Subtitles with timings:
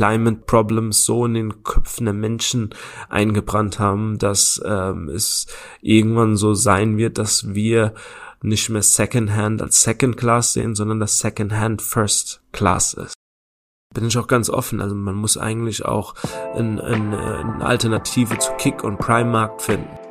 [0.00, 2.70] Climate Problems so in den Köpfen der Menschen
[3.10, 5.46] eingebrannt haben, dass ähm, es
[5.82, 7.92] irgendwann so sein wird, dass wir
[8.40, 13.12] nicht mehr Secondhand als Second Class sehen, sondern dass Secondhand First Class ist.
[13.92, 16.14] Bin ich auch ganz offen, also man muss eigentlich auch
[16.54, 20.09] eine, eine, eine Alternative zu Kick und Prime Markt finden.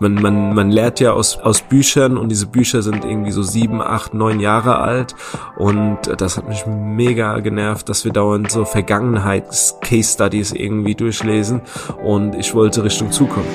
[0.00, 3.82] Man, man, man lehrt ja aus, aus Büchern und diese Bücher sind irgendwie so sieben,
[3.82, 5.14] acht, neun Jahre alt
[5.56, 11.60] und das hat mich mega genervt, dass wir dauernd so Vergangenheits-Case-Studies irgendwie durchlesen
[12.02, 13.50] und ich wollte Richtung Zukunft.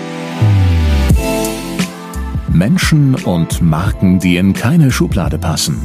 [2.50, 5.82] Menschen und Marken, die in keine Schublade passen.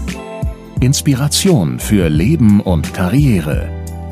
[0.81, 3.69] Inspiration für Leben und Karriere.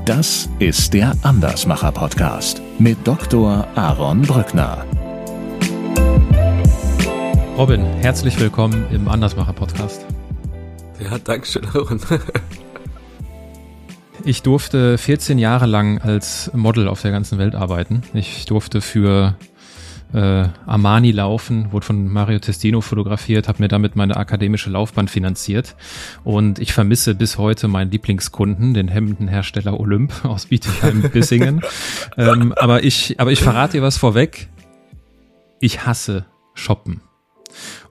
[0.07, 3.67] Das ist der Andersmacher Podcast mit Dr.
[3.75, 4.85] Aaron Brückner.
[7.59, 10.07] Robin, herzlich willkommen im Andersmacher Podcast.
[11.01, 12.01] Ja, danke schön, Aaron.
[14.25, 18.03] Ich durfte 14 Jahre lang als Model auf der ganzen Welt arbeiten.
[18.15, 19.37] Ich durfte für
[20.15, 25.75] äh, Armani laufen, wurde von Mario Testino fotografiert, habe mir damit meine akademische Laufbahn finanziert
[26.23, 31.63] und ich vermisse bis heute meinen Lieblingskunden, den Hemdenhersteller Olymp aus Bietigheim-Bissingen.
[32.17, 34.49] ähm, aber ich, aber ich verrate dir was vorweg.
[35.59, 37.01] Ich hasse Shoppen.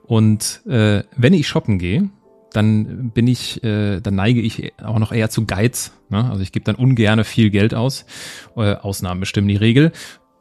[0.04, 2.10] Und äh, wenn ich shoppen gehe,
[2.52, 5.92] dann bin ich, äh, dann neige ich auch noch eher zu Geiz.
[6.08, 6.30] Ne?
[6.30, 8.06] Also ich gebe dann ungerne viel Geld aus.
[8.56, 9.92] Äh, Ausnahmen bestimmen die Regel.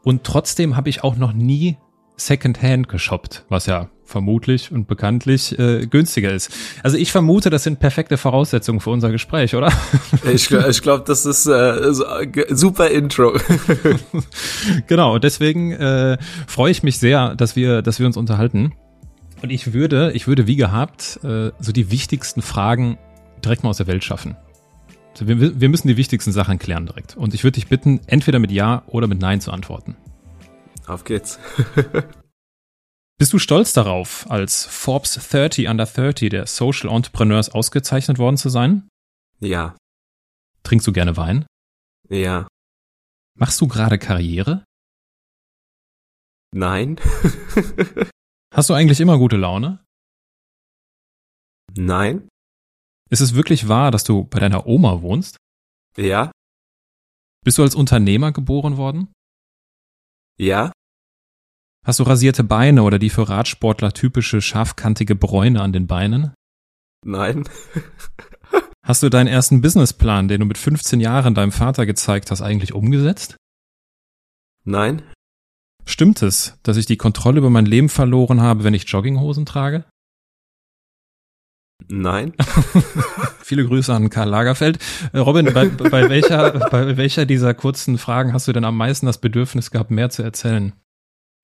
[0.03, 1.77] Und trotzdem habe ich auch noch nie
[2.15, 6.51] Secondhand geshoppt, was ja vermutlich und bekanntlich äh, günstiger ist.
[6.81, 9.71] Also ich vermute, das sind perfekte Voraussetzungen für unser Gespräch, oder?
[10.33, 11.93] Ich, ich glaube, das ist äh,
[12.49, 13.37] super Intro.
[14.87, 18.73] genau, und deswegen äh, freue ich mich sehr, dass wir, dass wir uns unterhalten.
[19.41, 22.97] Und ich würde, ich würde wie gehabt äh, so die wichtigsten Fragen
[23.43, 24.35] direkt mal aus der Welt schaffen.
[25.11, 27.15] Also wir, wir müssen die wichtigsten Sachen klären direkt.
[27.17, 29.95] Und ich würde dich bitten, entweder mit Ja oder mit Nein zu antworten.
[30.87, 31.39] Auf geht's.
[33.19, 38.49] Bist du stolz darauf, als Forbes 30 Under 30 der Social Entrepreneurs ausgezeichnet worden zu
[38.49, 38.87] sein?
[39.39, 39.75] Ja.
[40.63, 41.45] Trinkst du gerne Wein?
[42.09, 42.47] Ja.
[43.35, 44.63] Machst du gerade Karriere?
[46.53, 46.99] Nein.
[48.53, 49.83] Hast du eigentlich immer gute Laune?
[51.75, 52.27] Nein.
[53.09, 55.37] Ist es wirklich wahr, dass du bei deiner Oma wohnst?
[55.95, 56.31] Ja.
[57.43, 59.13] Bist du als Unternehmer geboren worden?
[60.39, 60.71] Ja.
[61.85, 66.33] Hast du rasierte Beine oder die für Radsportler typische scharfkantige Bräune an den Beinen?
[67.05, 67.47] Nein.
[68.83, 72.73] Hast du deinen ersten Businessplan, den du mit 15 Jahren deinem Vater gezeigt hast, eigentlich
[72.73, 73.35] umgesetzt?
[74.63, 75.03] Nein.
[75.87, 79.85] Stimmt es, dass ich die Kontrolle über mein Leben verloren habe, wenn ich Jogginghosen trage?
[81.87, 82.33] Nein.
[83.41, 84.79] Viele Grüße an Karl Lagerfeld.
[85.13, 89.05] Äh, Robin, bei, bei, welcher, bei welcher dieser kurzen Fragen hast du denn am meisten
[89.05, 90.73] das Bedürfnis gehabt, mehr zu erzählen?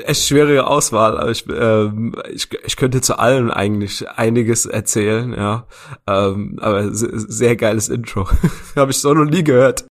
[0.07, 5.67] Echt schwierige Auswahl, aber ich, ähm, ich, ich könnte zu allen eigentlich einiges erzählen, ja.
[6.07, 8.29] Ähm, aber sehr geiles Intro.
[8.77, 9.85] Habe ich so noch nie gehört.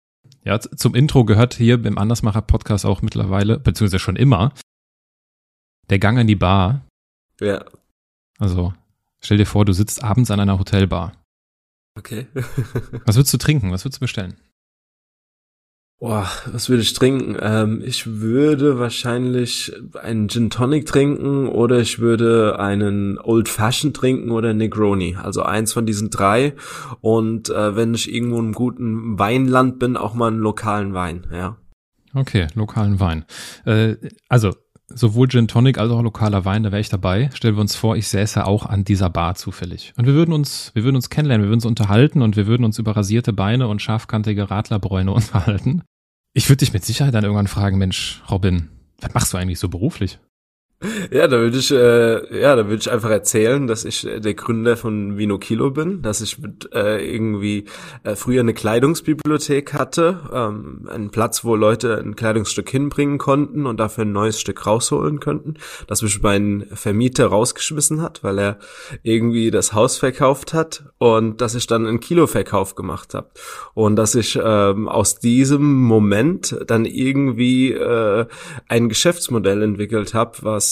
[0.49, 4.51] Ja, zum Intro gehört hier beim Andersmacher Podcast auch mittlerweile, beziehungsweise schon immer,
[5.91, 6.87] der Gang in die Bar.
[7.39, 7.63] Ja.
[8.39, 8.73] Also,
[9.21, 11.11] stell dir vor, du sitzt abends an einer Hotelbar.
[11.95, 12.25] Okay.
[13.05, 13.71] Was würdest du trinken?
[13.71, 14.37] Was würdest du bestellen?
[15.99, 17.35] Boah, was würde ich trinken?
[17.41, 24.31] Ähm, ich würde wahrscheinlich einen Gin Tonic trinken oder ich würde einen Old Fashioned trinken
[24.31, 25.17] oder Negroni.
[25.21, 26.53] Also eins von diesen drei.
[27.01, 31.57] Und äh, wenn ich irgendwo im guten Weinland bin, auch mal einen lokalen Wein, ja.
[32.13, 33.25] Okay, lokalen Wein.
[33.65, 33.97] Äh,
[34.29, 34.55] also
[34.93, 37.29] sowohl Gin Tonic als auch lokaler Wein, da wäre ich dabei.
[37.33, 39.93] Stellen wir uns vor, ich säße auch an dieser Bar zufällig.
[39.97, 42.63] Und wir würden uns, wir würden uns kennenlernen, wir würden uns unterhalten und wir würden
[42.63, 45.83] uns über rasierte Beine und scharfkantige Radlerbräune unterhalten.
[46.33, 48.69] Ich würde dich mit Sicherheit dann irgendwann fragen, Mensch, Robin,
[49.01, 50.19] was machst du eigentlich so beruflich?
[51.11, 54.33] Ja, da würde ich, äh, ja, da würde ich einfach erzählen, dass ich äh, der
[54.33, 57.65] Gründer von Vino Kilo bin, dass ich mit, äh, irgendwie
[58.03, 63.77] äh, früher eine Kleidungsbibliothek hatte, ähm, einen Platz, wo Leute ein Kleidungsstück hinbringen konnten und
[63.77, 65.55] dafür ein neues Stück rausholen könnten,
[65.87, 68.59] dass mich mein Vermieter rausgeschmissen hat, weil er
[69.03, 73.27] irgendwie das Haus verkauft hat und dass ich dann einen Kiloverkauf gemacht habe
[73.73, 78.27] und dass ich ähm, aus diesem Moment dann irgendwie äh,
[78.69, 80.68] ein Geschäftsmodell entwickelt habe, was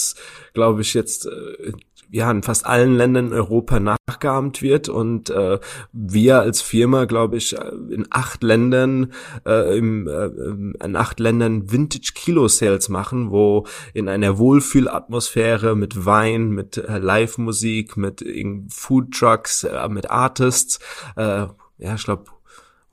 [0.54, 1.72] glaube ich, jetzt äh,
[2.10, 5.58] ja in fast allen Ländern in Europa nachgeahmt wird und äh,
[5.92, 9.12] wir als Firma, glaube ich, äh, in acht Ländern
[9.46, 16.06] äh, im, äh, in acht Ländern Vintage Kilo Sales machen, wo in einer Wohlfühlatmosphäre mit
[16.06, 18.24] Wein, mit äh, Live-Musik, mit
[18.70, 20.78] Food Trucks, äh, mit Artists,
[21.16, 21.46] äh,
[21.80, 22.24] ja, ich glaube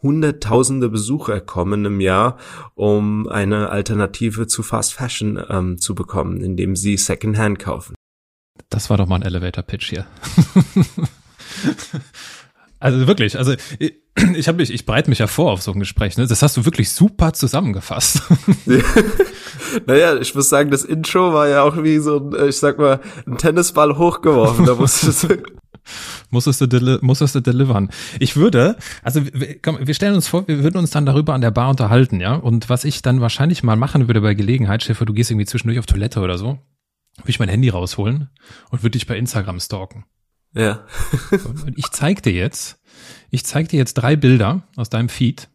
[0.05, 2.37] hunderttausende Besucher kommen im Jahr,
[2.75, 7.95] um eine Alternative zu Fast Fashion ähm, zu bekommen, indem sie Secondhand kaufen.
[8.69, 10.05] Das war doch mal ein Elevator-Pitch hier.
[12.79, 13.95] also wirklich, also ich,
[14.35, 16.27] ich habe mich, ich breite mich ja vor auf so ein Gespräch, ne?
[16.27, 18.21] Das hast du wirklich super zusammengefasst.
[19.87, 22.77] naja, ich muss sagen, das Intro war ja auch wie so ein, äh, ich sag
[22.77, 24.65] mal, ein Tennisball hochgeworfen.
[24.65, 25.43] Da musstest du
[26.29, 27.89] musstest du, deli musstest du delivern.
[28.19, 29.21] Ich würde, also
[29.61, 32.35] komm, wir stellen uns vor, wir würden uns dann darüber an der Bar unterhalten, ja.
[32.35, 35.79] Und was ich dann wahrscheinlich mal machen würde bei Gelegenheit, Schiffer, du gehst irgendwie zwischendurch
[35.79, 36.59] auf Toilette oder so,
[37.17, 38.29] würde ich mein Handy rausholen
[38.69, 40.05] und würde dich bei Instagram stalken.
[40.53, 40.85] Ja.
[41.31, 42.79] und ich zeig dir jetzt,
[43.29, 45.49] ich zeig dir jetzt drei Bilder aus deinem Feed.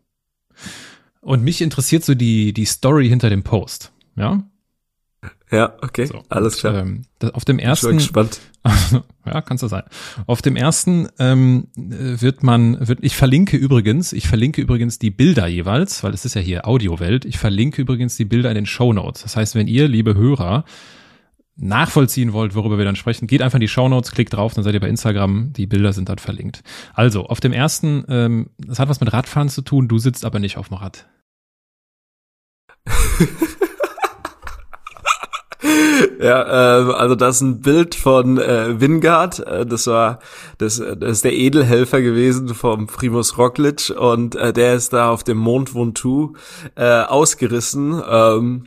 [1.21, 3.93] Und mich interessiert so die, die Story hinter dem Post.
[4.17, 4.45] Ja?
[5.51, 6.79] Ja, okay, so, alles klar.
[6.79, 7.03] Ähm,
[7.33, 8.41] auf dem ersten, ich bin gespannt.
[9.27, 9.83] ja, kannst du sein.
[10.27, 15.49] Auf dem ersten ähm, wird man, wird, ich verlinke übrigens, ich verlinke übrigens die Bilder
[15.49, 17.25] jeweils, weil es ist ja hier Audiowelt.
[17.25, 19.23] Ich verlinke übrigens die Bilder in den Show Notes.
[19.23, 20.65] Das heißt, wenn ihr, liebe Hörer,
[21.57, 24.63] nachvollziehen wollt, worüber wir dann sprechen, geht einfach in die Show Notes, klickt drauf, dann
[24.63, 25.53] seid ihr bei Instagram.
[25.53, 26.63] Die Bilder sind dann verlinkt.
[26.95, 29.89] Also auf dem ersten, ähm, das hat was mit Radfahren zu tun.
[29.89, 31.09] Du sitzt aber nicht auf dem Rad.
[36.21, 39.41] ja, äh, also das ist ein Bild von äh, Wingard.
[39.41, 40.21] Äh, das war
[40.59, 45.25] das, das ist der Edelhelfer gewesen vom Primus Roglic und äh, der ist da auf
[45.25, 46.35] dem Mont Ventoux
[46.77, 48.03] äh, ausgerissen.
[48.09, 48.65] Ähm,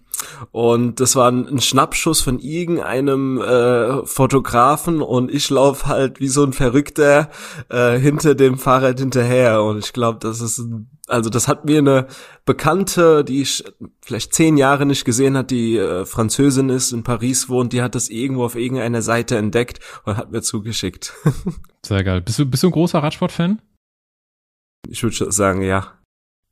[0.52, 6.28] und das war ein, ein Schnappschuss von irgendeinem äh, Fotografen und ich lauf halt wie
[6.28, 7.30] so ein Verrückter
[7.70, 9.64] äh, hinter dem Fahrrad hinterher.
[9.64, 12.08] Und ich glaube, das ist ein, also das hat mir eine
[12.46, 13.64] Bekannte, die ich
[14.02, 17.96] vielleicht zehn Jahre nicht gesehen hat, die äh, Französin ist, in Paris wohnt, die hat
[17.96, 21.14] das irgendwo auf irgendeiner Seite entdeckt und hat mir zugeschickt.
[21.86, 22.22] Sehr geil.
[22.22, 23.62] Bist du, bist du ein großer Radsportfan?
[24.88, 25.94] Ich würde sagen, ja.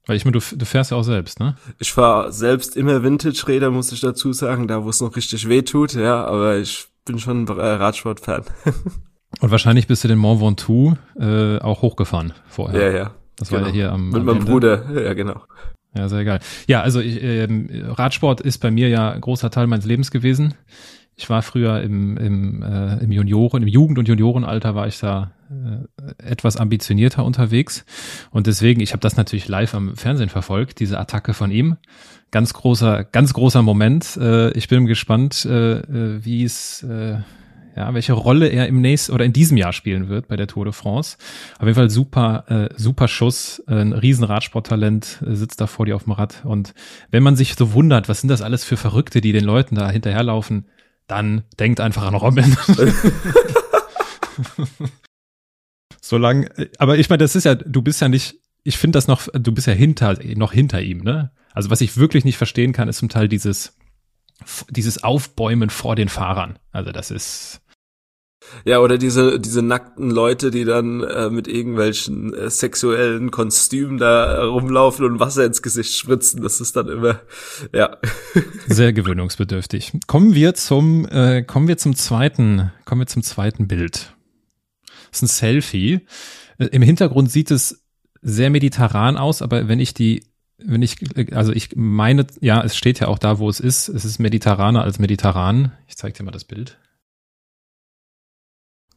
[0.05, 1.55] Weil ich meine, du, du fährst ja auch selbst, ne?
[1.79, 5.61] Ich fahre selbst immer Vintage-Räder, muss ich dazu sagen, da wo es noch richtig weh
[5.61, 8.43] tut, ja, aber ich bin schon ein Radsport-Fan.
[9.39, 12.91] Und wahrscheinlich bist du den Mont Ventoux äh, auch hochgefahren vorher.
[12.91, 13.20] Ja, ja.
[13.41, 13.61] Das genau.
[13.61, 13.83] war ja genau.
[13.83, 14.51] hier am Mit am meinem Ende.
[14.51, 15.41] Bruder, ja, genau.
[15.95, 16.39] Ja, sehr geil.
[16.67, 20.53] Ja, also ich, ähm, Radsport ist bei mir ja ein großer Teil meines Lebens gewesen.
[21.15, 25.31] Ich war früher im, im, äh, im Junioren, im Jugend- und Juniorenalter war ich da
[25.49, 27.83] äh, etwas ambitionierter unterwegs.
[28.29, 31.77] Und deswegen, ich habe das natürlich live am Fernsehen verfolgt, diese Attacke von ihm.
[32.29, 34.17] Ganz großer, ganz großer Moment.
[34.17, 37.17] Äh, ich bin gespannt, äh, äh wie es, äh,
[37.75, 40.65] ja, welche Rolle er im nächsten oder in diesem Jahr spielen wird bei der Tour
[40.65, 41.17] de France.
[41.57, 45.95] Auf jeden Fall super, äh, super Schuss, ein riesen Radsporttalent, äh, sitzt da vor dir
[45.95, 46.43] auf dem Rad.
[46.43, 46.73] Und
[47.11, 49.89] wenn man sich so wundert, was sind das alles für Verrückte, die den Leuten da
[49.89, 50.65] hinterherlaufen,
[51.07, 52.55] dann denkt einfach an Robin.
[56.01, 59.27] Solange, aber ich meine, das ist ja, du bist ja nicht, ich finde das noch,
[59.33, 61.31] du bist ja hinter, noch hinter ihm, ne?
[61.53, 63.77] Also was ich wirklich nicht verstehen kann, ist zum Teil dieses,
[64.69, 66.59] dieses Aufbäumen vor den Fahrern.
[66.71, 67.61] Also das ist,
[68.65, 74.43] ja, oder diese, diese nackten Leute, die dann äh, mit irgendwelchen äh, sexuellen Kostümen da
[74.43, 76.41] rumlaufen und Wasser ins Gesicht spritzen.
[76.41, 77.21] Das ist dann immer,
[77.73, 77.97] ja.
[78.67, 79.93] Sehr gewöhnungsbedürftig.
[80.07, 84.15] Kommen wir zum, äh, kommen wir zum zweiten, kommen wir zum zweiten Bild.
[85.11, 86.01] Das ist ein Selfie.
[86.57, 87.83] Äh, Im Hintergrund sieht es
[88.23, 90.23] sehr mediterran aus, aber wenn ich die
[90.65, 90.97] wenn ich,
[91.35, 93.89] also ich meine, ja, es steht ja auch da, wo es ist.
[93.89, 95.71] Es ist mediterraner als mediterran.
[95.87, 96.77] Ich zeige dir mal das Bild.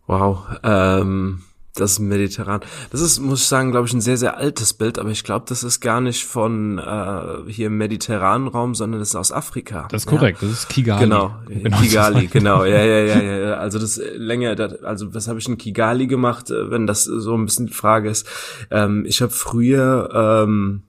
[0.06, 1.42] Wow, ähm,
[1.74, 2.60] das ist mediterran.
[2.90, 5.46] Das ist, muss ich sagen, glaube ich, ein sehr, sehr altes Bild, aber ich glaube,
[5.48, 9.88] das ist gar nicht von äh, hier im mediterranen Raum, sondern das ist aus Afrika.
[9.90, 10.48] Das ist korrekt, ja.
[10.48, 11.02] das ist Kigali.
[11.02, 13.54] Genau, genau Kigali, genau, ja, ja, ja, ja.
[13.54, 17.34] Also das länger, das, also was habe ich in Kigali gemacht, äh, wenn das so
[17.34, 18.28] ein bisschen die Frage ist.
[18.70, 20.82] Ähm, ich habe früher ähm,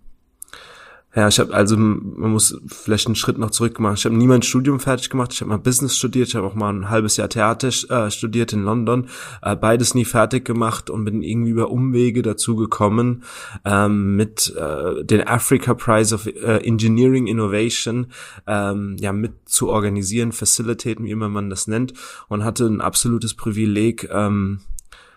[1.15, 3.95] ja, ich habe also, man muss vielleicht einen Schritt noch zurück machen.
[3.95, 5.31] Ich habe nie mein Studium fertig gemacht.
[5.31, 6.27] Ich habe mal Business studiert.
[6.27, 9.07] Ich habe auch mal ein halbes Jahr Theater äh, studiert in London.
[9.41, 13.24] Äh, beides nie fertig gemacht und bin irgendwie über Umwege dazu gekommen,
[13.63, 18.07] ähm, mit äh, den Africa Prize of äh, Engineering Innovation
[18.45, 21.93] ähm, ja mit zu organisieren, facilitaten, wie immer man das nennt,
[22.27, 24.10] und hatte ein absolutes Privileg.
[24.12, 24.60] Ähm,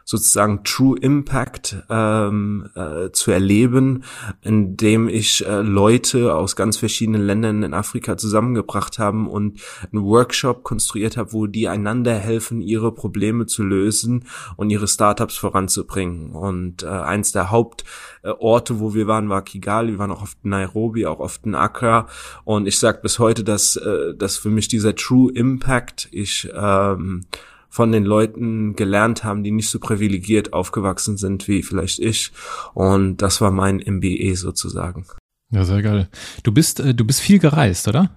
[0.09, 4.05] sozusagen True Impact ähm, äh, zu erleben,
[4.41, 9.61] indem ich äh, Leute aus ganz verschiedenen Ländern in Afrika zusammengebracht haben und
[9.93, 14.25] einen Workshop konstruiert habe, wo die einander helfen, ihre Probleme zu lösen
[14.57, 16.31] und ihre Startups voranzubringen.
[16.31, 19.93] Und äh, eins der Hauptorte, wo wir waren, war Kigali.
[19.93, 22.07] Wir waren auch oft in Nairobi, auch oft in Accra.
[22.45, 27.27] Und ich sage bis heute, dass, äh, dass für mich dieser True Impact, ich ähm,
[27.69, 32.33] von den Leuten gelernt haben, die nicht so privilegiert aufgewachsen sind wie vielleicht ich.
[32.75, 35.07] Und das war mein MBE sozusagen.
[35.51, 36.09] Ja, sehr geil.
[36.43, 38.11] Du bist, äh, du bist viel gereist, oder?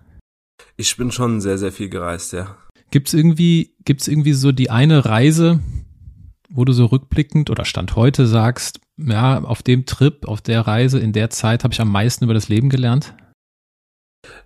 [0.78, 2.58] Ich bin schon sehr, sehr viel gereist, ja.
[2.92, 5.60] Gibt's irgendwie, gibt's irgendwie so die eine Reise,
[6.50, 11.00] wo du so rückblickend oder Stand heute sagst, ja, auf dem Trip, auf der Reise,
[11.00, 13.14] in der Zeit habe ich am meisten über das Leben gelernt?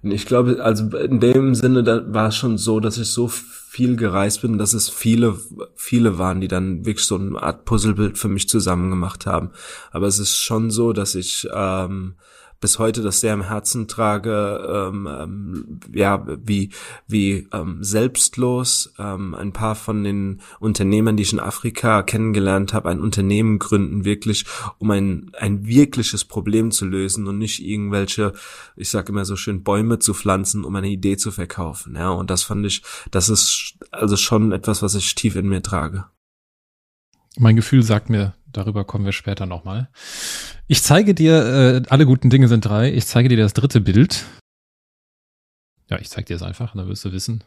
[0.04, 3.30] Ich glaube, also in dem Sinne, da war es schon so, dass ich so
[3.76, 5.38] viel gereist bin, dass es viele,
[5.76, 9.50] viele waren, die dann wirklich so eine Art Puzzlebild für mich zusammen gemacht haben.
[9.92, 12.16] Aber es ist schon so, dass ich ähm,
[12.66, 16.72] bis heute das sehr im Herzen trage, ähm, ähm, ja, wie,
[17.06, 22.90] wie ähm, selbstlos ähm, ein paar von den Unternehmern, die ich in Afrika kennengelernt habe,
[22.90, 24.46] ein Unternehmen gründen, wirklich,
[24.80, 28.34] um ein, ein wirkliches Problem zu lösen und nicht irgendwelche,
[28.76, 31.94] ich sage immer so schön, Bäume zu pflanzen, um eine Idee zu verkaufen.
[31.96, 32.82] Ja, und das fand ich,
[33.12, 36.06] das ist also schon etwas, was ich tief in mir trage.
[37.38, 39.88] Mein Gefühl sagt mir, darüber kommen wir später nochmal.
[40.68, 42.92] Ich zeige dir, äh, alle guten Dinge sind drei.
[42.92, 44.26] Ich zeige dir das dritte Bild.
[45.90, 47.44] Ja, ich zeige dir es einfach, dann wirst du wissen.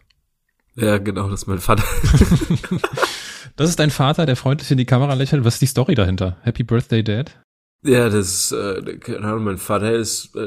[0.76, 1.82] Ja, genau, das ist mein Vater.
[3.56, 5.44] das ist dein Vater, der freundlich in die Kamera lächelt.
[5.44, 6.36] Was ist die Story dahinter?
[6.42, 7.36] Happy Birthday, Dad?
[7.84, 10.40] Ja, das, äh, keine Ahnung, mein Vater ist, äh,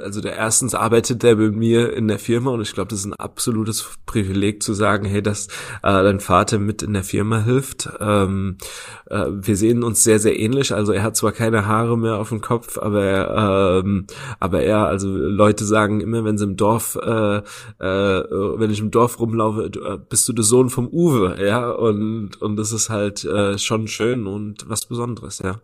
[0.00, 3.06] also der erstens arbeitet der bei mir in der Firma und ich glaube, das ist
[3.06, 5.50] ein absolutes Privileg zu sagen, hey, dass äh,
[5.82, 7.88] dein Vater mit in der Firma hilft.
[7.98, 8.58] Ähm,
[9.06, 10.72] äh, wir sehen uns sehr, sehr ähnlich.
[10.72, 14.06] Also er hat zwar keine Haare mehr auf dem Kopf, aber er, ähm,
[14.38, 17.42] aber er, also Leute sagen immer, wenn sie im Dorf, äh, äh,
[17.80, 22.56] wenn ich im Dorf rumlaufe, äh, bist du der Sohn vom Uwe, ja, und und
[22.56, 25.60] das ist halt äh, schon schön und was Besonderes, ja.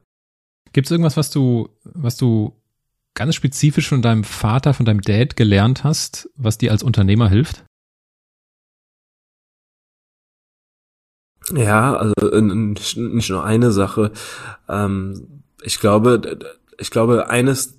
[0.75, 2.61] Gibt es irgendwas, was du, was du
[3.15, 7.65] ganz spezifisch von deinem Vater, von deinem Dad gelernt hast, was dir als Unternehmer hilft?
[11.53, 14.11] Ja, also nicht nur eine Sache.
[14.69, 16.39] Ähm, ich glaube,
[16.79, 17.79] ich glaube, eines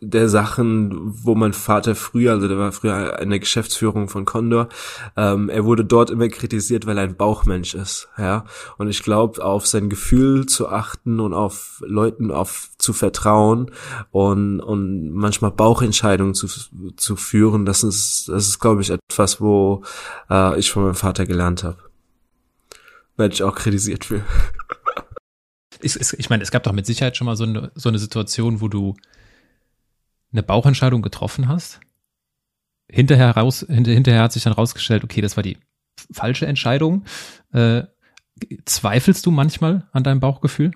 [0.00, 0.90] der Sachen,
[1.24, 4.68] wo mein Vater früher, also der war früher in der Geschäftsführung von Condor,
[5.16, 8.44] ähm, er wurde dort immer kritisiert, weil er ein Bauchmensch ist, ja.
[8.76, 13.70] Und ich glaube, auf sein Gefühl zu achten und auf Leuten auf zu vertrauen
[14.10, 16.48] und und manchmal Bauchentscheidungen zu
[16.96, 19.82] zu führen, das ist das ist glaube ich etwas, wo
[20.30, 21.78] äh, ich von meinem Vater gelernt habe.
[23.16, 24.22] Werde ich auch kritisiert für.
[25.80, 28.60] Ich, ich meine, es gab doch mit Sicherheit schon mal so eine, so eine Situation,
[28.60, 28.96] wo du
[30.32, 31.80] eine Bauchentscheidung getroffen hast.
[32.90, 35.58] Hinterher, raus, hinter, hinterher hat sich dann rausgestellt, okay, das war die
[36.10, 37.04] falsche Entscheidung.
[37.52, 37.84] Äh,
[38.64, 40.72] zweifelst du manchmal an deinem Bauchgefühl?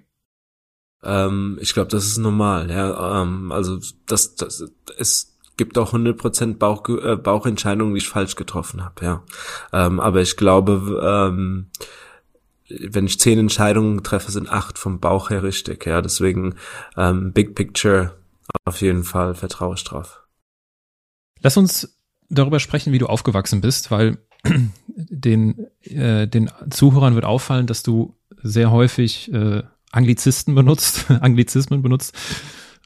[1.02, 2.70] Ähm, ich glaube, das ist normal.
[2.70, 4.64] Ja, ähm, also das, das,
[4.98, 9.04] es gibt auch 100% Bauch, äh, Bauchentscheidungen, die ich falsch getroffen habe.
[9.04, 9.22] Ja,
[9.72, 11.70] ähm, aber ich glaube, ähm,
[12.68, 15.86] wenn ich zehn Entscheidungen treffe, sind acht vom Bauch her richtig.
[15.86, 16.54] Ja, deswegen
[16.96, 18.14] ähm, Big Picture
[18.64, 20.26] auf jeden Fall vertraue ich drauf.
[21.40, 24.18] Lass uns darüber sprechen, wie du aufgewachsen bist, weil
[24.86, 32.16] den, äh, den Zuhörern wird auffallen, dass du sehr häufig äh, Anglizisten benutzt, Anglizismen benutzt.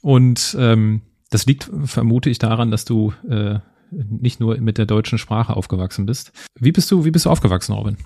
[0.03, 3.59] Und ähm, das liegt, vermute ich, daran, dass du äh,
[3.91, 6.33] nicht nur mit der deutschen Sprache aufgewachsen bist.
[6.59, 7.97] Wie bist du, wie bist du aufgewachsen, Robin?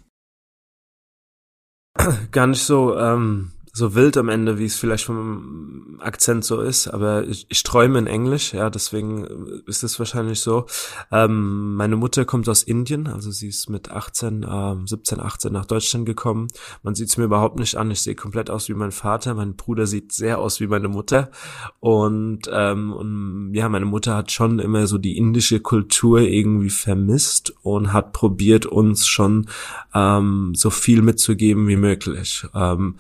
[2.31, 2.97] Gar nicht so.
[2.97, 7.62] Ähm so wild am Ende, wie es vielleicht vom Akzent so ist, aber ich, ich
[7.62, 9.27] träume in Englisch, ja, deswegen
[9.67, 10.67] ist es wahrscheinlich so.
[11.12, 15.67] Ähm, meine Mutter kommt aus Indien, also sie ist mit 18, ähm, 17, 18 nach
[15.67, 16.49] Deutschland gekommen.
[16.83, 19.57] Man sieht es mir überhaupt nicht an, ich sehe komplett aus wie mein Vater, mein
[19.57, 21.31] Bruder sieht sehr aus wie meine Mutter
[21.79, 27.55] und, ähm, und ja, meine Mutter hat schon immer so die indische Kultur irgendwie vermisst
[27.62, 29.47] und hat probiert, uns schon
[29.95, 32.47] ähm, so viel mitzugeben wie möglich.
[32.55, 32.97] Ähm,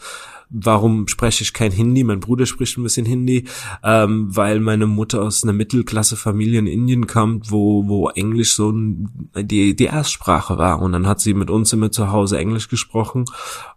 [0.50, 2.02] Warum spreche ich kein Hindi?
[2.02, 3.46] Mein Bruder spricht ein bisschen Hindi,
[3.84, 9.76] ähm, weil meine Mutter aus einer Mittelklasse-Familie in Indien kommt, wo, wo Englisch so die,
[9.76, 10.82] die Erstsprache war.
[10.82, 13.26] Und dann hat sie mit uns immer zu Hause Englisch gesprochen.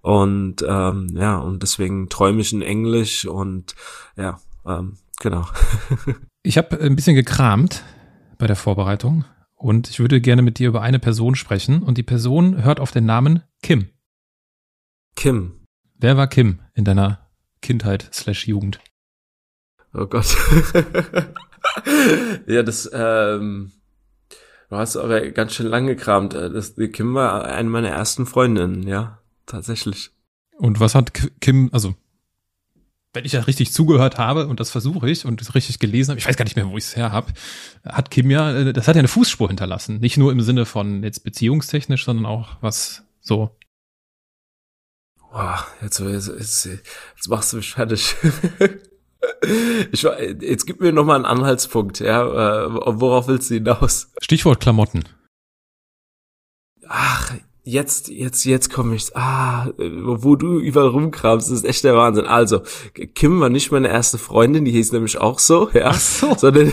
[0.02, 3.76] Und ähm, ja, und deswegen träume ich in Englisch und
[4.18, 5.46] ja, ähm, genau.
[6.44, 7.84] ich habe ein bisschen gekramt
[8.38, 9.26] bei der Vorbereitung
[9.56, 12.92] und ich würde gerne mit dir über eine Person sprechen und die Person hört auf
[12.92, 13.90] den Namen Kim.
[15.16, 15.63] Kim.
[16.04, 17.30] Wer war Kim in deiner
[17.62, 18.82] Kindheit slash Jugend?
[19.94, 20.36] Oh Gott.
[22.46, 23.72] ja, das, ähm,
[24.70, 26.34] du hast aber ganz schön lange gekramt.
[26.34, 30.10] Das, die Kim war eine meiner ersten Freundinnen, ja, tatsächlich.
[30.58, 31.96] Und was hat Kim, also,
[33.14, 36.20] wenn ich da richtig zugehört habe, und das versuche ich und das richtig gelesen habe,
[36.20, 37.32] ich weiß gar nicht mehr, wo ich es her habe,
[37.86, 40.02] hat Kim ja, äh, das hat ja eine Fußspur hinterlassen.
[40.02, 43.56] Nicht nur im Sinne von jetzt beziehungstechnisch, sondern auch was so
[45.34, 48.16] Boah, jetzt, jetzt, jetzt, jetzt machst du mich fertig.
[49.92, 52.68] ich, jetzt gib mir noch mal einen Anhaltspunkt, ja.
[52.68, 54.12] Äh, worauf willst du hinaus?
[54.22, 55.06] Stichwort Klamotten.
[56.88, 59.16] Ach, jetzt, jetzt, jetzt komme ich.
[59.16, 62.28] Ah, wo du überall rumkramst, das ist echt der Wahnsinn.
[62.28, 62.62] Also,
[63.16, 65.88] Kim war nicht meine erste Freundin, die hieß nämlich auch so, ja.
[65.88, 66.36] Ach so.
[66.38, 66.72] Sondern,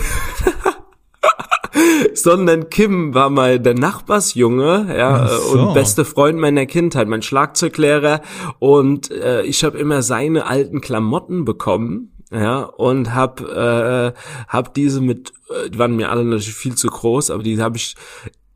[2.13, 5.59] sondern Kim war mal der Nachbarsjunge, ja, so.
[5.59, 8.21] und beste Freund meiner Kindheit, mein Schlagzeuglehrer
[8.59, 14.13] und äh, ich habe immer seine alten Klamotten bekommen, ja, und hab äh,
[14.47, 17.77] hab diese mit, äh, die waren mir alle natürlich viel zu groß, aber die habe
[17.77, 17.95] ich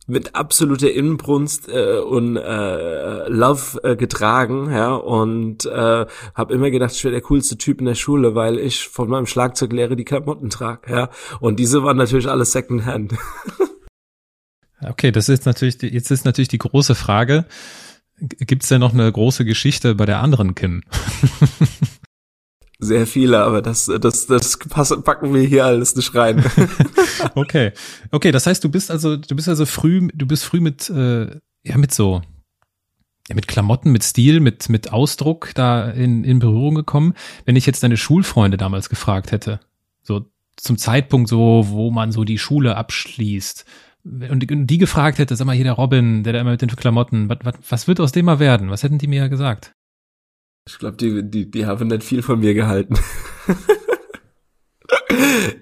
[0.07, 6.93] mit absoluter Inbrunst äh, und äh, Love äh, getragen, ja, und äh, habe immer gedacht,
[6.93, 10.49] ich wäre der coolste Typ in der Schule, weil ich von meinem Schlagzeuglehrer die Klamotten
[10.49, 11.09] trage, ja,
[11.39, 13.15] und diese waren natürlich alles Secondhand.
[14.81, 17.45] okay, das ist natürlich, die, jetzt ist natürlich die große Frage,
[18.19, 20.83] gibt's denn noch eine große Geschichte bei der anderen Kim?
[22.79, 26.43] Sehr viele, aber das, das, das packen wir hier alles nicht rein.
[27.35, 27.71] okay.
[28.11, 31.39] Okay, das heißt, du bist also, du bist also früh, du bist früh mit, äh,
[31.63, 32.21] ja, mit so,
[33.29, 37.13] ja, mit Klamotten, mit Stil, mit, mit Ausdruck da in, in Berührung gekommen.
[37.45, 39.61] Wenn ich jetzt deine Schulfreunde damals gefragt hätte,
[40.01, 40.25] so
[40.57, 43.65] zum Zeitpunkt so, wo man so die Schule abschließt,
[44.05, 47.27] und die, gefragt hätte, sag mal, hier der Robin, der da immer mit den Klamotten,
[47.27, 48.69] was, was, was wird aus dem mal werden?
[48.69, 49.74] Was hätten die mir ja gesagt?
[50.67, 52.95] Ich glaube, die, die, die haben nicht viel von mir gehalten.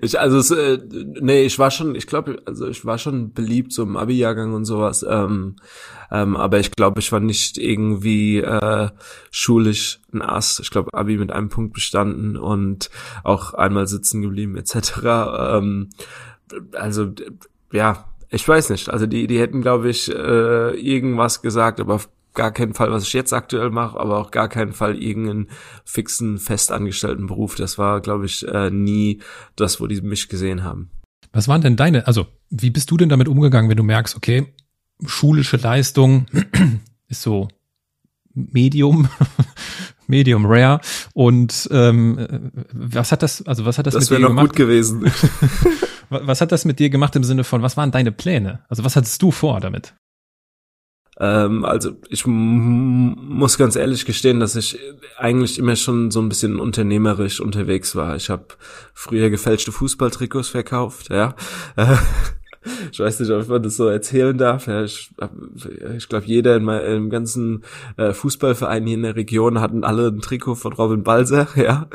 [0.01, 0.79] ich, also, es, äh,
[1.19, 4.63] nee, ich war schon, ich glaube, also ich war schon beliebt so im Abi-Jahrgang und
[4.63, 5.05] sowas.
[5.07, 5.57] Ähm,
[6.10, 8.89] ähm, aber ich glaube, ich war nicht irgendwie äh,
[9.29, 10.60] schulisch ein Ass.
[10.60, 12.89] Ich glaube, Abi mit einem Punkt bestanden und
[13.25, 15.01] auch einmal sitzen geblieben etc.
[15.38, 15.89] Ähm,
[16.72, 17.12] also
[17.74, 18.89] ja, ich weiß nicht.
[18.89, 22.00] Also die, die hätten, glaube ich, äh, irgendwas gesagt, aber
[22.33, 25.49] gar keinen Fall, was ich jetzt aktuell mache, aber auch gar keinen Fall irgendeinen
[25.85, 27.55] fixen, festangestellten Beruf.
[27.55, 29.21] Das war, glaube ich, äh, nie
[29.55, 30.89] das, wo die mich gesehen haben.
[31.31, 34.53] Was waren denn deine, also wie bist du denn damit umgegangen, wenn du merkst, okay,
[35.05, 36.27] schulische Leistung
[37.07, 37.48] ist so
[38.33, 39.09] Medium,
[40.07, 40.79] Medium Rare
[41.13, 44.51] und ähm, was hat das, also was hat das, das mit dir gemacht?
[44.51, 45.11] Das wäre noch gut gewesen.
[46.09, 48.63] was hat das mit dir gemacht im Sinne von, was waren deine Pläne?
[48.69, 49.96] Also was hattest du vor damit?
[51.19, 54.79] Ähm, also ich muss ganz ehrlich gestehen, dass ich
[55.17, 58.15] eigentlich immer schon so ein bisschen unternehmerisch unterwegs war.
[58.15, 58.45] Ich habe
[58.93, 61.35] früher gefälschte Fußballtrikots verkauft, ja.
[62.91, 64.67] ich weiß nicht, ob man das so erzählen darf.
[64.67, 65.11] Ja, ich
[65.97, 67.63] ich glaube, jeder in meinem im ganzen
[67.97, 71.47] äh, Fußballverein hier in der Region hatten alle ein Trikot von Robin Balser.
[71.63, 71.87] Ja,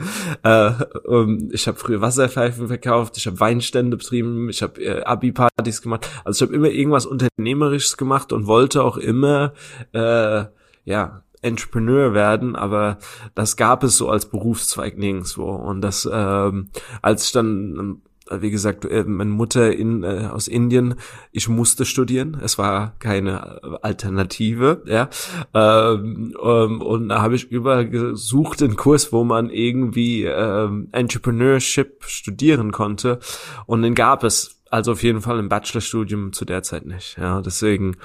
[0.45, 5.83] äh, um, ich habe früher Wasserpfeifen verkauft, ich habe Weinstände betrieben, ich habe äh, Abi-Partys
[5.83, 6.09] gemacht.
[6.25, 9.53] Also ich habe immer irgendwas Unternehmerisches gemacht und wollte auch immer
[9.93, 10.45] äh,
[10.85, 12.99] ja Entrepreneur werden, aber
[13.35, 15.51] das gab es so als Berufszweig nirgendwo.
[15.51, 16.71] Und das, ähm,
[17.03, 20.95] als ich dann wie gesagt, äh, meine Mutter in, äh, aus Indien,
[21.33, 25.09] ich musste studieren, es war keine Alternative, ja.
[25.55, 32.05] Ähm, ähm, und da habe ich überall gesucht, einen Kurs, wo man irgendwie ähm, Entrepreneurship
[32.05, 33.19] studieren konnte.
[33.67, 37.17] Und den gab es also auf jeden Fall im Bachelorstudium zu der Zeit nicht.
[37.19, 37.97] Ja, deswegen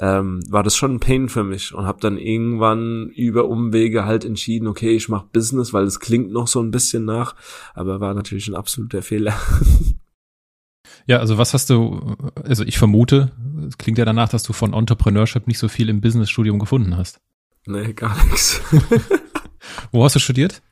[0.00, 4.24] ähm, war das schon ein Pain für mich und habe dann irgendwann über Umwege halt
[4.24, 7.34] entschieden, okay, ich mache Business, weil es klingt noch so ein bisschen nach,
[7.74, 9.34] aber war natürlich ein absoluter Fehler.
[11.06, 13.32] Ja, also was hast du, also ich vermute,
[13.66, 17.20] es klingt ja danach, dass du von Entrepreneurship nicht so viel im Businessstudium gefunden hast.
[17.66, 18.60] Nee, gar nichts.
[19.92, 20.62] Wo hast du studiert?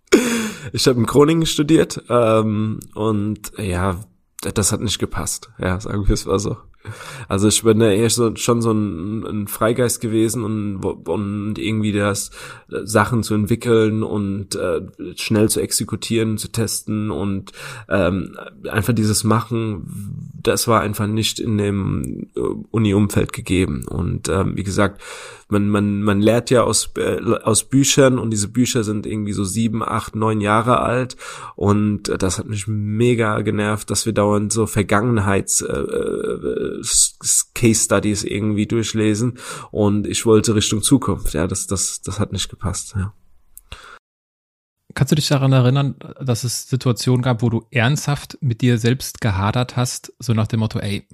[0.73, 4.01] Ich habe in Groningen studiert ähm, und ja,
[4.41, 5.51] das hat nicht gepasst.
[5.59, 6.57] Ja, sagen wir es mal so.
[7.29, 11.93] Also ich bin ja eher so, schon so ein, ein Freigeist gewesen und, und irgendwie
[11.93, 12.31] das
[12.69, 14.81] Sachen zu entwickeln und äh,
[15.17, 17.53] schnell zu exekutieren, zu testen und
[17.89, 18.37] ähm,
[18.71, 22.41] einfach dieses Machen, das war einfach nicht in dem äh,
[22.71, 23.85] Uni-Umfeld gegeben.
[23.87, 25.03] Und ähm, wie gesagt,
[25.51, 29.45] man, man, man lehrt ja aus, äh, aus Büchern und diese Bücher sind irgendwie so
[29.45, 31.17] sieben, acht, neun Jahre alt
[31.57, 36.70] und das hat mich mega genervt, dass wir dauernd so Vergangenheits äh, äh,
[37.55, 39.39] Case Studies irgendwie durchlesen
[39.71, 41.35] und ich wollte Richtung Zukunft.
[41.35, 42.95] Ja, das, das, das hat nicht gepasst.
[42.97, 43.13] Ja.
[44.95, 49.21] Kannst du dich daran erinnern, dass es Situationen gab, wo du ernsthaft mit dir selbst
[49.21, 51.07] gehadert hast, so nach dem Motto, ey,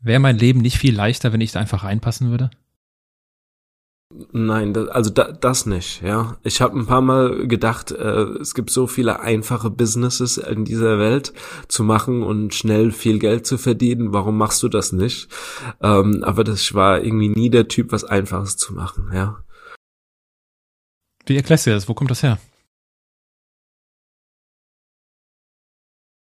[0.00, 2.50] wäre mein Leben nicht viel leichter, wenn ich da einfach reinpassen würde?
[4.32, 6.38] Nein, das, also da, das nicht, ja.
[6.44, 11.00] Ich habe ein paar Mal gedacht, äh, es gibt so viele einfache Businesses in dieser
[11.00, 11.32] Welt
[11.66, 14.12] zu machen und schnell viel Geld zu verdienen.
[14.12, 15.28] Warum machst du das nicht?
[15.82, 19.42] Ähm, aber das war irgendwie nie der Typ, was Einfaches zu machen, ja.
[21.26, 21.88] Wie erklärst du das?
[21.88, 22.38] Wo kommt das her?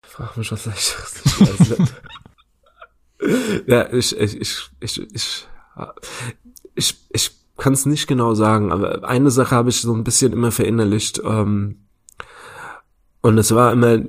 [0.05, 1.91] Frag mich was leichteres.
[3.65, 5.47] ja, ich, ich, ich, ich, ich,
[6.75, 10.33] ich, ich kann es nicht genau sagen, aber eine Sache habe ich so ein bisschen
[10.33, 11.21] immer verinnerlicht.
[11.23, 11.77] Ähm,
[13.23, 13.99] und es war immer,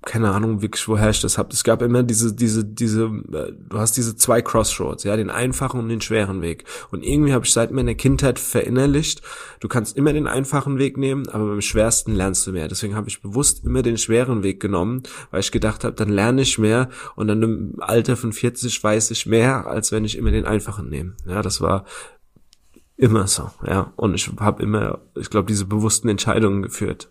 [0.00, 1.52] keine Ahnung wirklich, woher ich das hab.
[1.52, 5.78] Es gab immer diese, diese, diese, äh, du hast diese zwei Crossroads, ja, den einfachen
[5.78, 6.64] und den schweren Weg.
[6.90, 9.20] Und irgendwie habe ich seit meiner Kindheit verinnerlicht,
[9.60, 12.68] du kannst immer den einfachen Weg nehmen, aber beim schwersten lernst du mehr.
[12.68, 16.40] Deswegen habe ich bewusst immer den schweren Weg genommen, weil ich gedacht habe, dann lerne
[16.40, 20.30] ich mehr und dann im Alter von 40 weiß ich mehr, als wenn ich immer
[20.30, 21.12] den einfachen nehme.
[21.26, 21.84] Ja, das war
[23.02, 23.92] immer so, ja.
[23.96, 27.10] Und ich habe immer, ich glaube, diese bewussten Entscheidungen geführt.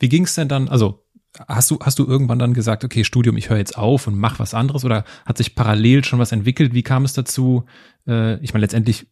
[0.00, 1.04] Wie ging es denn dann, also
[1.46, 4.38] hast du, hast du irgendwann dann gesagt, okay, Studium, ich höre jetzt auf und mach
[4.38, 6.72] was anderes oder hat sich parallel schon was entwickelt?
[6.72, 7.66] Wie kam es dazu?
[8.08, 9.06] Äh, ich meine, letztendlich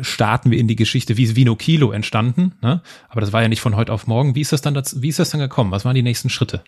[0.00, 2.82] starten wir in die Geschichte, wie ist Vino Kilo entstanden, ne?
[3.08, 4.36] Aber das war ja nicht von heute auf morgen.
[4.36, 5.72] Wie ist das dann dazu, wie ist das dann gekommen?
[5.72, 6.62] Was waren die nächsten Schritte?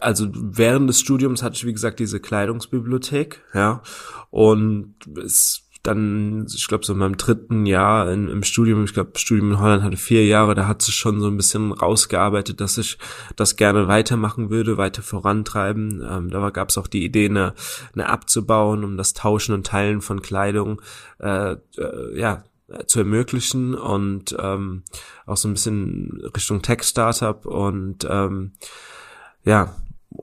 [0.00, 3.82] Also während des Studiums hatte ich, wie gesagt, diese Kleidungsbibliothek, ja,
[4.30, 9.18] und es dann, ich glaube, so in meinem dritten Jahr in, im Studium, ich glaube,
[9.18, 12.78] Studium in Holland hatte vier Jahre, da hat sich schon so ein bisschen rausgearbeitet, dass
[12.78, 12.98] ich
[13.36, 16.04] das gerne weitermachen würde, weiter vorantreiben.
[16.08, 17.54] Ähm, da gab es auch die Idee, eine,
[17.94, 20.82] eine abzubauen, um das Tauschen und Teilen von Kleidung
[21.20, 22.44] äh, äh, ja,
[22.86, 24.82] zu ermöglichen und ähm,
[25.24, 28.52] auch so ein bisschen Richtung Tech-Startup und ähm,
[29.44, 29.76] ja,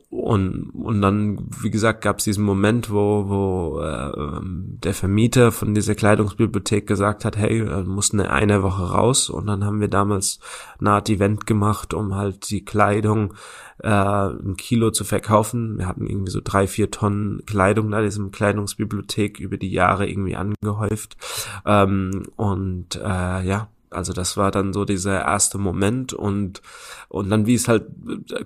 [0.10, 5.74] und, und dann, wie gesagt, gab es diesen Moment, wo, wo äh, der Vermieter von
[5.74, 9.30] dieser Kleidungsbibliothek gesagt hat, hey, du musst eine, eine Woche raus.
[9.30, 10.40] Und dann haben wir damals
[10.80, 13.34] eine Art Event gemacht, um halt die Kleidung
[13.80, 15.78] äh, ein Kilo zu verkaufen.
[15.78, 20.36] Wir hatten irgendwie so drei, vier Tonnen Kleidung da, diesem Kleidungsbibliothek über die Jahre irgendwie
[20.36, 21.18] angehäuft.
[21.66, 26.62] Ähm, und äh, ja, also das war dann so dieser erste Moment und
[27.10, 27.86] und dann wie es halt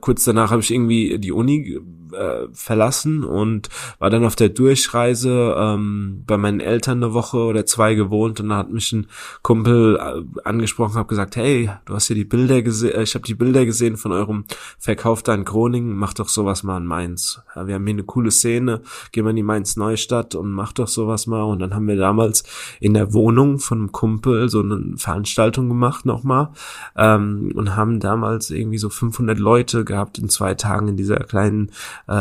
[0.01, 1.79] kurz danach habe ich irgendwie die Uni
[2.13, 7.65] äh, verlassen und war dann auf der Durchreise ähm, bei meinen Eltern eine Woche oder
[7.65, 9.07] zwei gewohnt und da hat mich ein
[9.41, 13.25] Kumpel äh, angesprochen, habe gesagt, hey, du hast hier die Bilder gesehen, äh, ich habe
[13.25, 14.45] die Bilder gesehen von eurem
[14.77, 17.41] Verkauf da in Groningen, mach doch sowas mal in Mainz.
[17.55, 20.73] Ja, wir haben hier eine coole Szene, geh mal in die Mainz Neustadt und mach
[20.73, 22.43] doch sowas mal und dann haben wir damals
[22.79, 26.49] in der Wohnung von einem Kumpel so eine Veranstaltung gemacht nochmal
[26.95, 31.71] ähm, und haben damals irgendwie so 500 Leute gehabt in zwei Tagen in dieser kleinen
[32.07, 32.11] äh,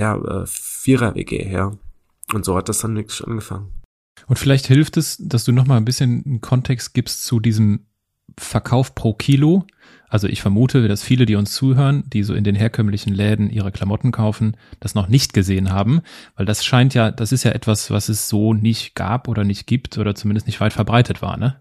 [0.00, 1.72] ja, äh, Vierer-WG, ja.
[2.32, 3.72] Und so hat das dann wirklich angefangen.
[4.26, 7.86] Und vielleicht hilft es, dass du nochmal ein bisschen einen Kontext gibst zu diesem
[8.38, 9.66] Verkauf pro Kilo.
[10.08, 13.72] Also ich vermute, dass viele, die uns zuhören, die so in den herkömmlichen Läden ihre
[13.72, 16.00] Klamotten kaufen, das noch nicht gesehen haben,
[16.36, 19.66] weil das scheint ja, das ist ja etwas, was es so nicht gab oder nicht
[19.66, 21.60] gibt oder zumindest nicht weit verbreitet war, ne?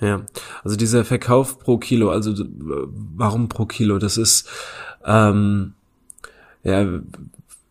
[0.00, 0.26] Ja,
[0.64, 3.98] also dieser Verkauf pro Kilo, also warum pro Kilo?
[3.98, 4.48] Das ist
[5.04, 5.74] ähm,
[6.64, 7.00] ja,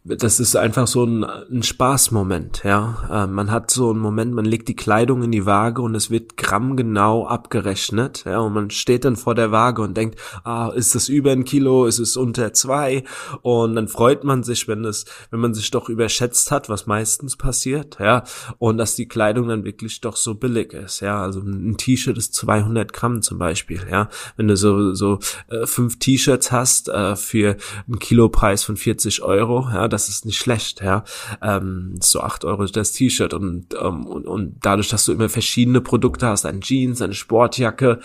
[0.05, 3.23] das ist einfach so ein, ein Spaßmoment, ja.
[3.23, 6.11] Äh, man hat so einen Moment, man legt die Kleidung in die Waage und es
[6.11, 8.39] wird grammgenau abgerechnet, ja.
[8.39, 11.85] Und man steht dann vor der Waage und denkt, ah, ist das über ein Kilo,
[11.85, 13.05] ist es unter zwei?
[13.43, 17.37] Und dann freut man sich, wenn es, wenn man sich doch überschätzt hat, was meistens
[17.37, 18.25] passiert, ja.
[18.57, 21.21] Und dass die Kleidung dann wirklich doch so billig ist, ja.
[21.21, 24.09] Also ein T-Shirt ist 200 Gramm zum Beispiel, ja.
[24.35, 27.55] Wenn du so, so äh, fünf T-Shirts hast äh, für
[27.87, 31.03] einen Kilopreis von 40 Euro, ja, das ist nicht schlecht, ja.
[31.41, 35.81] Ähm, so acht Euro das T-Shirt und, ähm, und, und dadurch, dass du immer verschiedene
[35.81, 37.99] Produkte hast, ein Jeans, eine Sportjacke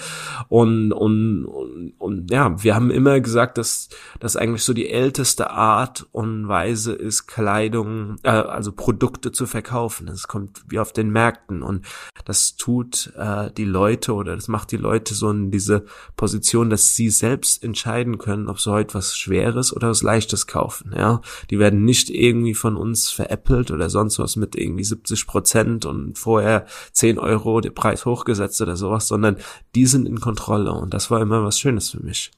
[0.48, 3.88] und, und, und, und ja, wir haben immer gesagt, dass
[4.20, 10.08] das eigentlich so die älteste Art und Weise ist, Kleidung, äh, also Produkte zu verkaufen.
[10.08, 11.86] Es kommt wie auf den Märkten und
[12.24, 15.84] das tut äh, die Leute oder das macht die Leute so in diese
[16.16, 20.92] Position, dass sie selbst entscheiden können, ob sie heute was Schweres oder was Leichtes kaufen.
[20.96, 21.20] Ja,
[21.50, 25.86] die werden werden nicht irgendwie von uns veräppelt oder sonst was mit irgendwie 70 Prozent
[25.86, 29.36] und vorher 10 Euro der Preis hochgesetzt oder sowas, sondern
[29.74, 32.32] die sind in Kontrolle und das war immer was Schönes für mich.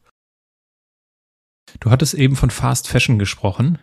[1.79, 3.79] Du hattest eben von Fast Fashion gesprochen.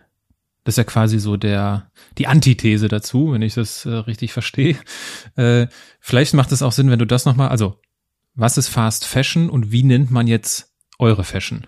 [0.64, 4.76] Das ist ja quasi so der, die Antithese dazu, wenn ich das äh, richtig verstehe.
[5.36, 5.68] Äh,
[6.00, 7.80] vielleicht macht es auch Sinn, wenn du das nochmal, also,
[8.34, 11.66] was ist Fast Fashion und wie nennt man jetzt eure Fashion?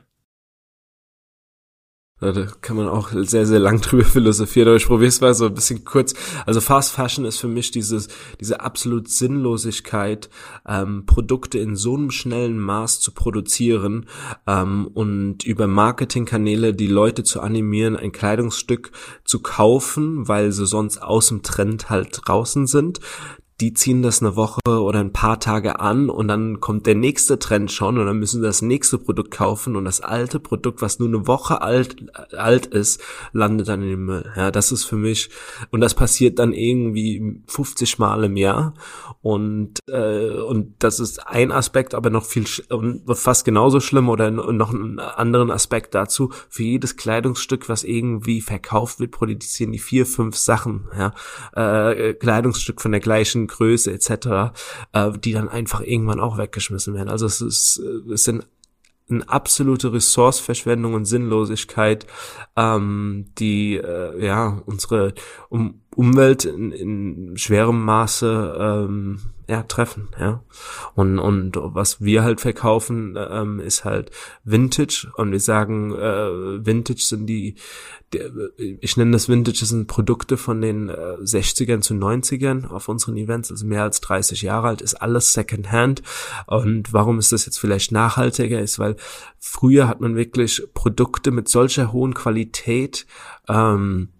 [2.20, 5.46] Da kann man auch sehr, sehr lang drüber philosophieren, aber ich probiere es mal so
[5.46, 6.14] ein bisschen kurz.
[6.44, 10.28] Also Fast Fashion ist für mich dieses, diese absolut Sinnlosigkeit,
[10.68, 14.06] ähm, Produkte in so einem schnellen Maß zu produzieren
[14.46, 18.92] ähm, und über Marketingkanäle die Leute zu animieren, ein Kleidungsstück
[19.24, 23.00] zu kaufen, weil sie sonst aus dem Trend halt draußen sind
[23.60, 27.38] die ziehen das eine Woche oder ein paar Tage an und dann kommt der nächste
[27.38, 30.98] Trend schon und dann müssen sie das nächste Produkt kaufen und das alte Produkt, was
[30.98, 31.96] nur eine Woche alt,
[32.34, 34.32] alt ist, landet dann in den Müll.
[34.34, 35.28] Ja, das ist für mich,
[35.70, 38.74] und das passiert dann irgendwie 50 Mal im Jahr
[39.20, 44.30] und, äh, und das ist ein Aspekt, aber noch viel, und fast genauso schlimm oder
[44.30, 50.06] noch einen anderen Aspekt dazu, für jedes Kleidungsstück, was irgendwie verkauft wird, produzieren die vier,
[50.06, 51.12] fünf Sachen, ja,
[51.54, 54.54] äh, Kleidungsstück von der gleichen Größe etc.,
[54.92, 57.08] äh, die dann einfach irgendwann auch weggeschmissen werden.
[57.08, 58.46] Also es ist, äh, es sind
[59.10, 62.06] eine absolute Ressourceverschwendung und Sinnlosigkeit,
[62.56, 65.14] ähm, die äh, ja unsere
[65.48, 69.18] um Umwelt in, in schwerem Maße ähm,
[69.50, 70.44] ja, treffen, ja.
[70.94, 74.12] Und, und was wir halt verkaufen, ähm, ist halt
[74.44, 77.56] Vintage und wir sagen, äh, Vintage sind die,
[78.12, 82.88] die, ich nenne das Vintage, das sind Produkte von den äh, 60ern zu 90ern auf
[82.88, 86.02] unseren Events, also mehr als 30 Jahre alt, ist alles Secondhand.
[86.46, 88.60] Und warum ist das jetzt vielleicht nachhaltiger?
[88.60, 88.94] Ist, weil
[89.40, 93.04] früher hat man wirklich Produkte mit solcher hohen Qualität,
[93.48, 94.10] ähm,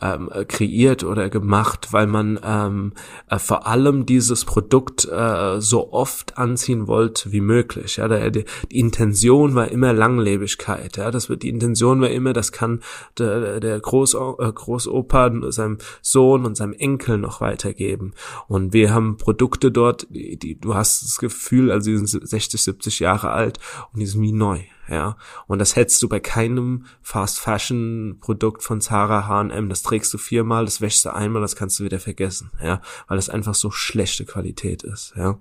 [0.00, 2.92] ähm, kreiert oder gemacht, weil man ähm,
[3.28, 7.96] äh, vor allem dieses Produkt äh, so oft anziehen wollte wie möglich.
[7.96, 10.96] Ja, der, die, die Intention war immer Langlebigkeit.
[10.96, 12.80] Ja, das wird die Intention war immer, das kann
[13.18, 18.12] der, der Groß, äh, Großopa seinem Sohn und seinem Enkel noch weitergeben.
[18.46, 22.62] Und wir haben Produkte dort, die, die du hast das Gefühl, also die sind 60,
[22.62, 23.58] 70 Jahre alt
[23.92, 25.16] und die sind wie neu ja.
[25.46, 29.68] Und das hättest du bei keinem Fast Fashion Produkt von Zara, H&M.
[29.68, 32.80] Das trägst du viermal, das wäschst du einmal, das kannst du wieder vergessen, ja.
[33.06, 35.38] Weil das einfach so schlechte Qualität ist, ja.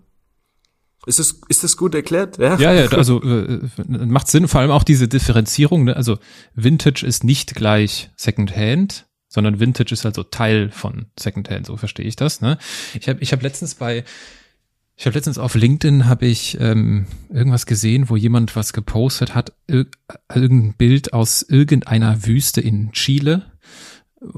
[1.06, 2.38] Ist das, ist das gut erklärt?
[2.38, 5.86] Ja, ja, ja also äh, macht Sinn, vor allem auch diese Differenzierung.
[5.86, 5.96] Ne?
[5.96, 6.18] Also
[6.54, 12.18] Vintage ist nicht gleich Secondhand, sondern Vintage ist also Teil von Secondhand, so verstehe ich
[12.18, 12.42] das.
[12.42, 12.58] Ne?
[13.00, 14.04] Ich habe ich hab letztens bei
[14.98, 19.54] ich habe letztens auf LinkedIn habe ich ähm, irgendwas gesehen, wo jemand was gepostet hat,
[19.68, 19.86] ir
[20.34, 23.46] irgendein Bild aus irgendeiner Wüste in Chile,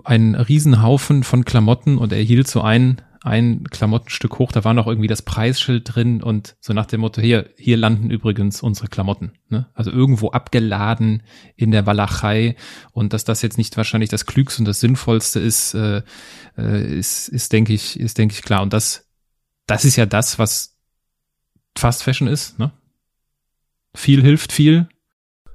[0.03, 4.87] ein Riesenhaufen von Klamotten und er hielt so ein ein Klamottenstück hoch, da war noch
[4.87, 9.33] irgendwie das Preisschild drin und so nach dem Motto, hier, hier landen übrigens unsere Klamotten.
[9.49, 9.67] Ne?
[9.73, 11.23] Also irgendwo abgeladen
[11.57, 12.55] in der Walachei
[12.93, 16.01] und dass das jetzt nicht wahrscheinlich das Klügste und das Sinnvollste ist, äh,
[16.57, 18.61] äh, ist, ist denke ich, ist denke ich klar.
[18.61, 19.08] Und das
[19.69, 20.75] das ist ja das, was
[21.77, 22.71] Fast Fashion ist, ne?
[23.95, 24.87] Viel hilft viel,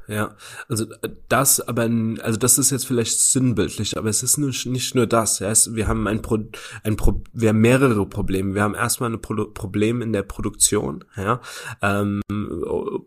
[0.07, 0.37] ja,
[0.69, 1.89] also äh, das, aber
[2.21, 5.39] also das ist jetzt vielleicht sinnbildlich, aber es ist nicht nur das.
[5.39, 6.39] Ja, es, wir haben ein, Pro,
[6.83, 8.55] ein Pro, wir haben mehrere Probleme.
[8.55, 11.41] Wir haben erstmal ein Pro Problem in der Produktion, ja,
[11.81, 12.21] ähm,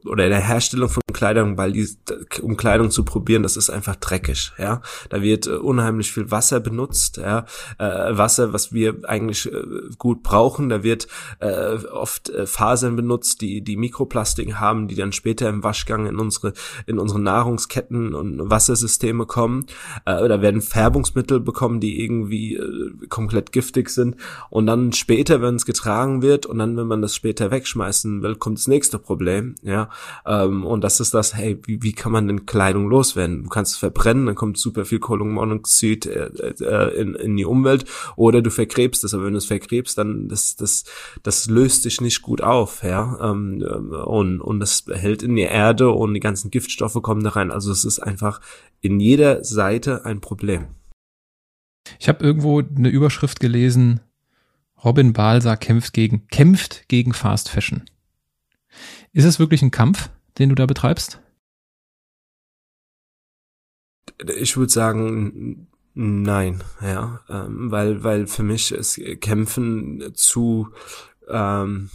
[0.05, 1.87] oder in der Herstellung von Kleidung, weil die,
[2.41, 4.81] um Kleidung zu probieren, das ist einfach dreckig, ja.
[5.09, 7.45] Da wird äh, unheimlich viel Wasser benutzt, ja,
[7.77, 9.61] äh, Wasser, was wir eigentlich äh,
[9.97, 10.67] gut brauchen.
[10.67, 11.07] Da wird
[11.39, 16.19] äh, oft äh, Fasern benutzt, die die Mikroplastiken haben, die dann später im Waschgang in
[16.19, 16.51] unsere
[16.87, 19.65] in unsere Nahrungsketten und Wassersysteme kommen.
[20.05, 22.59] Äh, oder werden Färbungsmittel bekommen, die irgendwie
[23.09, 24.17] komplett giftig sind.
[24.49, 28.35] Und dann später, wenn es getragen wird und dann, wenn man das später wegschmeißen will,
[28.35, 29.55] kommt das nächste Problem.
[29.61, 29.89] Ja,
[30.25, 33.43] ähm, und das ist das, hey, wie, wie kann man denn Kleidung loswerden?
[33.43, 37.85] Du kannst es verbrennen, dann kommt super viel Kohlenmonoxid äh, äh, in, in die Umwelt
[38.15, 39.13] oder du vergräbst es.
[39.13, 40.85] Aber wenn du es vergräbst, dann das, das,
[41.23, 43.17] das löst sich nicht gut auf, ja.
[43.31, 43.61] Ähm,
[44.05, 47.51] und, und das hält in die Erde und die ganzen Giftstoffe kommen da rein.
[47.51, 48.41] Also es ist einfach
[48.81, 50.67] in jeder Seite ein Problem.
[51.99, 54.01] Ich habe irgendwo eine Überschrift gelesen,
[54.83, 57.83] Robin Balsa kämpft gegen, kämpft gegen Fast Fashion.
[59.11, 61.21] Ist es wirklich ein Kampf, den du da betreibst?
[64.37, 70.69] Ich würde sagen, nein, ja, ähm, weil, weil für mich ist Kämpfen zu,
[71.27, 71.89] ähm,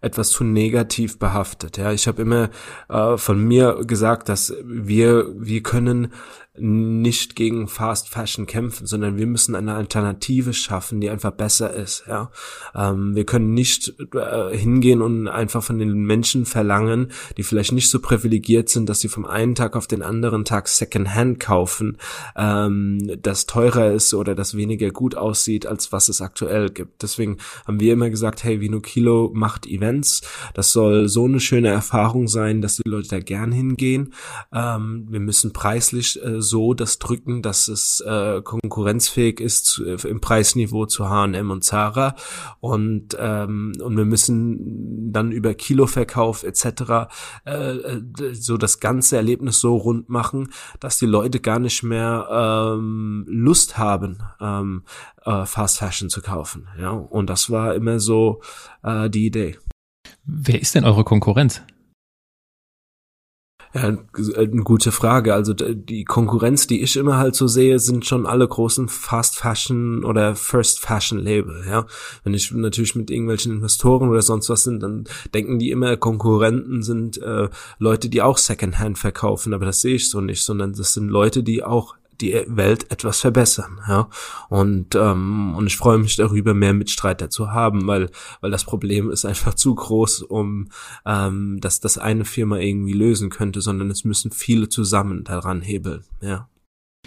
[0.00, 1.76] etwas zu negativ behaftet.
[1.76, 2.50] Ja, ich habe immer
[2.88, 6.12] äh, von mir gesagt, dass wir wir können
[6.58, 12.04] nicht gegen Fast Fashion kämpfen, sondern wir müssen eine Alternative schaffen, die einfach besser ist.
[12.08, 12.30] Ja,
[12.74, 17.90] ähm, wir können nicht äh, hingehen und einfach von den Menschen verlangen, die vielleicht nicht
[17.90, 21.98] so privilegiert sind, dass sie vom einen Tag auf den anderen Tag Secondhand kaufen,
[22.36, 27.02] ähm, das teurer ist oder das weniger gut aussieht, als was es aktuell gibt.
[27.02, 30.22] Deswegen haben wir immer gesagt, hey, Vino Kilo macht Events.
[30.54, 34.14] Das soll so eine schöne Erfahrung sein, dass die Leute da gern hingehen.
[34.52, 39.96] Ähm, wir müssen preislich äh, so das drücken, dass es äh, konkurrenzfähig ist zu, äh,
[40.08, 42.14] im Preisniveau zu H&M und Zara
[42.60, 47.08] und ähm, und wir müssen dann über Kiloverkauf etc.
[47.44, 50.48] Äh, äh, so das ganze Erlebnis so rund machen,
[50.80, 54.84] dass die Leute gar nicht mehr ähm, Lust haben, ähm,
[55.24, 56.68] äh, Fast Fashion zu kaufen.
[56.80, 58.40] Ja, und das war immer so
[58.82, 59.56] äh, die Idee.
[60.24, 61.62] Wer ist denn eure Konkurrenz?
[63.76, 65.34] Ja, eine gute Frage.
[65.34, 70.02] Also die Konkurrenz, die ich immer halt so sehe, sind schon alle großen Fast Fashion
[70.02, 71.62] oder First Fashion Label.
[71.68, 71.84] Ja,
[72.24, 76.82] wenn ich natürlich mit irgendwelchen Investoren oder sonst was sind, dann denken die immer Konkurrenten
[76.82, 79.52] sind äh, Leute, die auch Secondhand verkaufen.
[79.52, 83.20] Aber das sehe ich so nicht, sondern das sind Leute, die auch die Welt etwas
[83.20, 83.80] verbessern.
[83.88, 84.08] Ja?
[84.48, 89.10] Und, ähm, und ich freue mich darüber, mehr Mitstreiter zu haben, weil, weil das Problem
[89.10, 90.68] ist einfach zu groß, um
[91.04, 96.04] ähm, dass das eine Firma irgendwie lösen könnte, sondern es müssen viele zusammen daran hebeln.
[96.20, 96.48] Ja.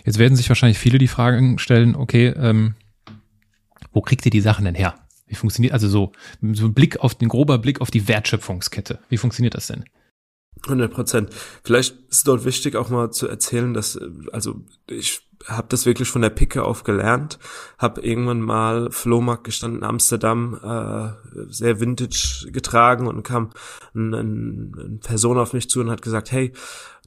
[0.05, 2.75] Jetzt werden sich wahrscheinlich viele die Fragen stellen, okay, ähm,
[3.91, 4.95] wo kriegt ihr die Sachen denn her?
[5.27, 6.11] Wie funktioniert, also so,
[6.53, 8.99] so ein Blick auf den grober Blick auf die Wertschöpfungskette.
[9.09, 9.85] Wie funktioniert das denn?
[10.63, 11.29] 100 Prozent.
[11.63, 13.99] Vielleicht ist dort wichtig auch mal zu erzählen, dass
[14.31, 17.39] also ich habe das wirklich von der Picke auf gelernt,
[17.77, 23.51] habe irgendwann mal Flohmarkt gestanden in Amsterdam, äh, sehr Vintage getragen und kam
[23.95, 26.51] eine, eine Person auf mich zu und hat gesagt, hey,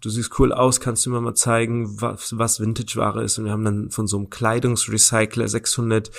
[0.00, 3.38] du siehst cool aus, kannst du mir mal zeigen, was, was Vintage-Ware ist?
[3.38, 6.10] Und wir haben dann von so einem Kleidungsrecycler 600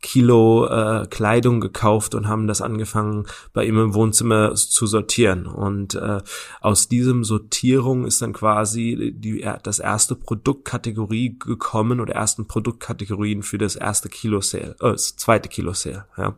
[0.00, 5.94] Kilo äh, Kleidung gekauft und haben das angefangen bei ihm im Wohnzimmer zu sortieren und
[5.94, 6.20] äh,
[6.60, 13.58] aus diesem Sortierung ist dann quasi die das erste Produktkategorie gekommen oder ersten Produktkategorien für
[13.58, 16.36] das erste Kilo Sale, äh, das zweite Kilo Sale, ja.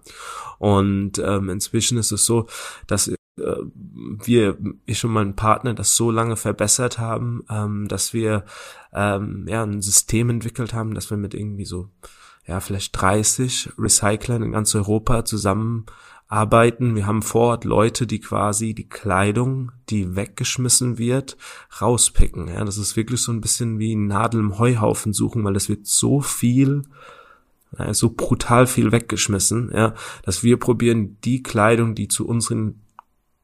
[0.58, 2.46] Und ähm, inzwischen ist es so,
[2.86, 8.44] dass äh, wir, ich und mein Partner, das so lange verbessert haben, ähm, dass wir
[8.92, 11.88] ähm, ja ein System entwickelt haben, dass wir mit irgendwie so
[12.50, 16.96] ja, vielleicht 30 Recyclern in ganz Europa zusammenarbeiten.
[16.96, 21.36] Wir haben vor Ort Leute, die quasi die Kleidung, die weggeschmissen wird,
[21.80, 22.48] rauspicken.
[22.48, 25.86] Ja, das ist wirklich so ein bisschen wie Nadel im Heuhaufen suchen, weil es wird
[25.86, 26.82] so viel,
[27.92, 32.80] so brutal viel weggeschmissen, ja, dass wir probieren, die Kleidung, die zu unseren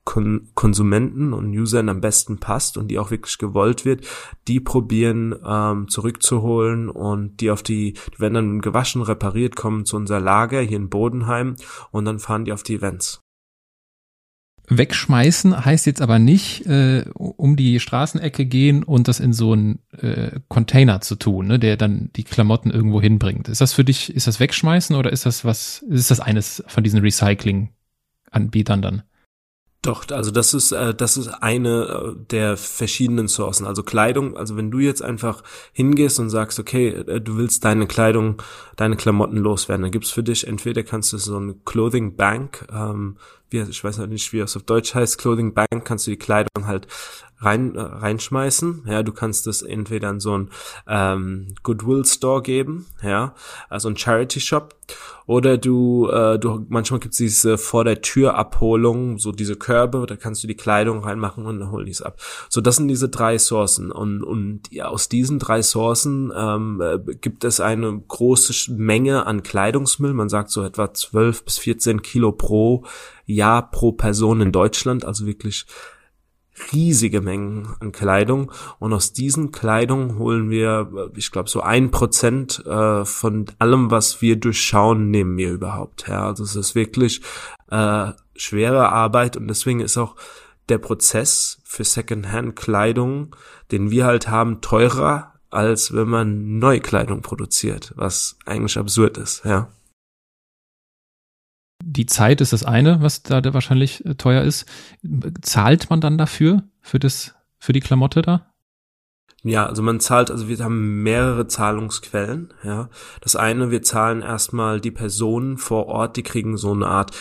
[0.06, 4.06] Kon Konsumenten und Usern am besten passt und die auch wirklich gewollt wird,
[4.46, 9.96] die probieren ähm, zurückzuholen und die auf die, die werden dann gewaschen, repariert, kommen zu
[9.96, 11.56] unser Lager hier in Bodenheim
[11.90, 13.20] und dann fahren die auf die Events.
[14.68, 19.80] Wegschmeißen heißt jetzt aber nicht äh, um die Straßenecke gehen und das in so einen
[19.90, 23.48] äh, Container zu tun, ne, der dann die Klamotten irgendwo hinbringt.
[23.48, 26.84] Ist das für dich, ist das Wegschmeißen oder ist das was, ist das eines von
[26.84, 29.02] diesen Recycling-Anbietern dann?
[29.82, 33.66] Doch, also das ist äh, das ist eine äh, der verschiedenen Sourcen.
[33.66, 37.86] Also Kleidung, also wenn du jetzt einfach hingehst und sagst, okay, äh, du willst deine
[37.86, 38.42] Kleidung,
[38.74, 43.16] deine Klamotten loswerden, dann gibt's für dich entweder kannst du so eine Clothing Bank, ähm,
[43.50, 46.18] wie, ich weiß noch nicht, wie es auf Deutsch heißt, Clothing Bank, kannst du die
[46.18, 46.88] Kleidung halt
[47.38, 48.84] rein äh, reinschmeißen.
[48.86, 50.50] Ja, du kannst das entweder in so ein
[50.88, 53.34] ähm, Goodwill Store geben, ja,
[53.68, 54.74] also ein Charity Shop,
[55.26, 60.16] oder du, äh, du manchmal gibt's diese vor der Tür Abholung, so diese Körbe, da
[60.16, 62.20] kannst du die Kleidung reinmachen und dann holen die es ab.
[62.48, 66.98] So, das sind diese drei Sourcen und und ja, aus diesen drei Sourcen ähm, äh,
[67.16, 70.12] gibt es eine große Menge an Kleidungsmüll.
[70.12, 72.84] Man sagt so etwa 12 bis 14 Kilo pro
[73.26, 75.66] Jahr pro Person in Deutschland, also wirklich
[76.72, 78.52] riesige Mengen an Kleidung.
[78.78, 84.22] Und aus diesen Kleidung holen wir, ich glaube, so ein Prozent äh, von allem, was
[84.22, 86.08] wir durchschauen, nehmen wir überhaupt.
[86.08, 87.22] Ja, also es ist wirklich
[87.70, 89.36] äh, schwere Arbeit.
[89.36, 90.16] Und deswegen ist auch
[90.68, 93.36] der Prozess für Secondhand-Kleidung,
[93.70, 99.44] den wir halt haben, teurer, als wenn man neue Kleidung produziert, was eigentlich absurd ist,
[99.44, 99.68] ja
[101.88, 104.66] die Zeit ist das eine, was da wahrscheinlich äh, teuer ist.
[105.42, 108.52] Zahlt man dann dafür, für das, für die Klamotte da?
[109.44, 112.88] Ja, also man zahlt, also wir haben mehrere Zahlungsquellen, ja.
[113.20, 117.12] Das eine, wir zahlen erstmal die Personen vor Ort, die kriegen so eine Art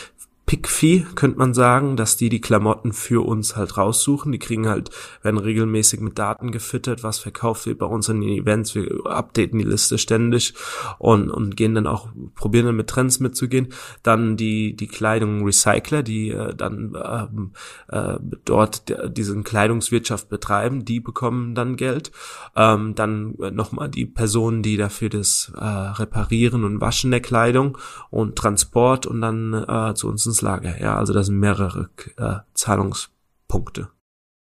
[0.45, 4.31] Pickfee, könnte man sagen, dass die die Klamotten für uns halt raussuchen.
[4.31, 4.91] Die kriegen halt,
[5.23, 8.75] werden regelmäßig mit Daten gefüttert, was verkauft wird bei uns in den Events.
[8.75, 10.53] Wir updaten die Liste ständig
[10.99, 13.69] und, und gehen dann auch, probieren dann mit Trends mitzugehen.
[14.03, 17.51] Dann die, die Kleidung Recycler, die äh, dann ähm,
[17.88, 18.84] äh, dort
[19.17, 22.11] diese Kleidungswirtschaft betreiben, die bekommen dann Geld.
[22.55, 27.80] Ähm, dann nochmal die Personen, die dafür das äh, Reparieren und Waschen der Kleidung
[28.11, 33.89] und Transport und dann äh, zu uns ins Ja, also das sind mehrere äh, Zahlungspunkte.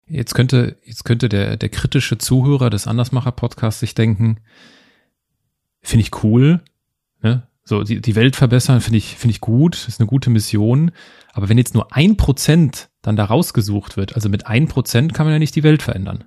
[0.08, 4.40] Jetzt könnte, jetzt könnte der, der kritische Zuhörer des Andersmacher-Podcasts sich denken,
[5.82, 6.62] finde ich cool,
[7.22, 7.48] ne?
[7.64, 10.92] So, die, die Welt verbessern finde ich, finde ich gut, ist eine gute Mission.
[11.32, 15.26] Aber wenn jetzt nur ein Prozent dann da rausgesucht wird, also mit ein Prozent kann
[15.26, 16.26] man ja nicht die Welt verändern.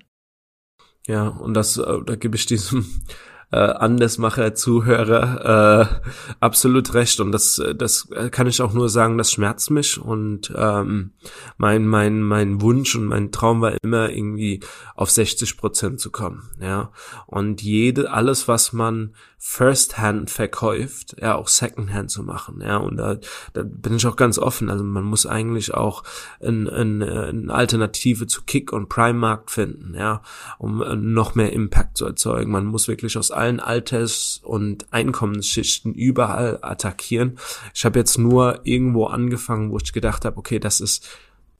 [1.07, 3.03] Ja, und das, äh, da gebe ich diesem
[3.51, 7.21] äh, Andersmacher Zuhörer äh, absolut recht.
[7.21, 10.01] Und das das kann ich auch nur sagen, das schmerzt mich.
[10.01, 11.13] Und ähm,
[11.57, 14.61] mein mein mein Wunsch und mein Traum war immer irgendwie
[14.95, 16.91] auf 60 Prozent zu kommen, ja.
[17.27, 23.17] Und jede alles was man First-Hand verkauft, ja auch Second-Hand zu machen, ja und da,
[23.53, 26.03] da bin ich auch ganz offen, also man muss eigentlich auch
[26.41, 30.23] eine ein, ein Alternative zu Kick und Prime Markt finden, ja
[30.59, 30.83] um
[31.13, 32.51] noch mehr Impact zu erzeugen.
[32.51, 37.39] Man muss wirklich aus allen Alters- und Einkommensschichten überall attackieren.
[37.75, 41.07] Ich habe jetzt nur irgendwo angefangen, wo ich gedacht habe, okay, das ist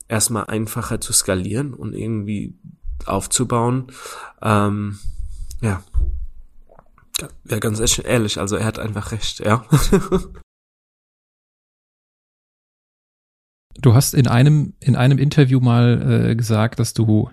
[0.09, 2.55] erstmal einfacher zu skalieren und irgendwie
[3.07, 3.87] aufzubauen.
[4.43, 4.99] Ähm,
[5.61, 5.83] ja.
[7.21, 9.65] Ja, ganz ehrlich, also er hat einfach recht, ja.
[13.81, 17.31] du hast in einem, in einem Interview mal äh, gesagt, dass du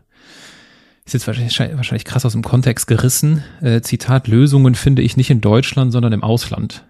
[1.05, 3.43] ist jetzt wahrscheinlich, wahrscheinlich krass aus dem Kontext gerissen.
[3.61, 6.85] Äh, Zitat, Lösungen finde ich nicht in Deutschland, sondern im Ausland.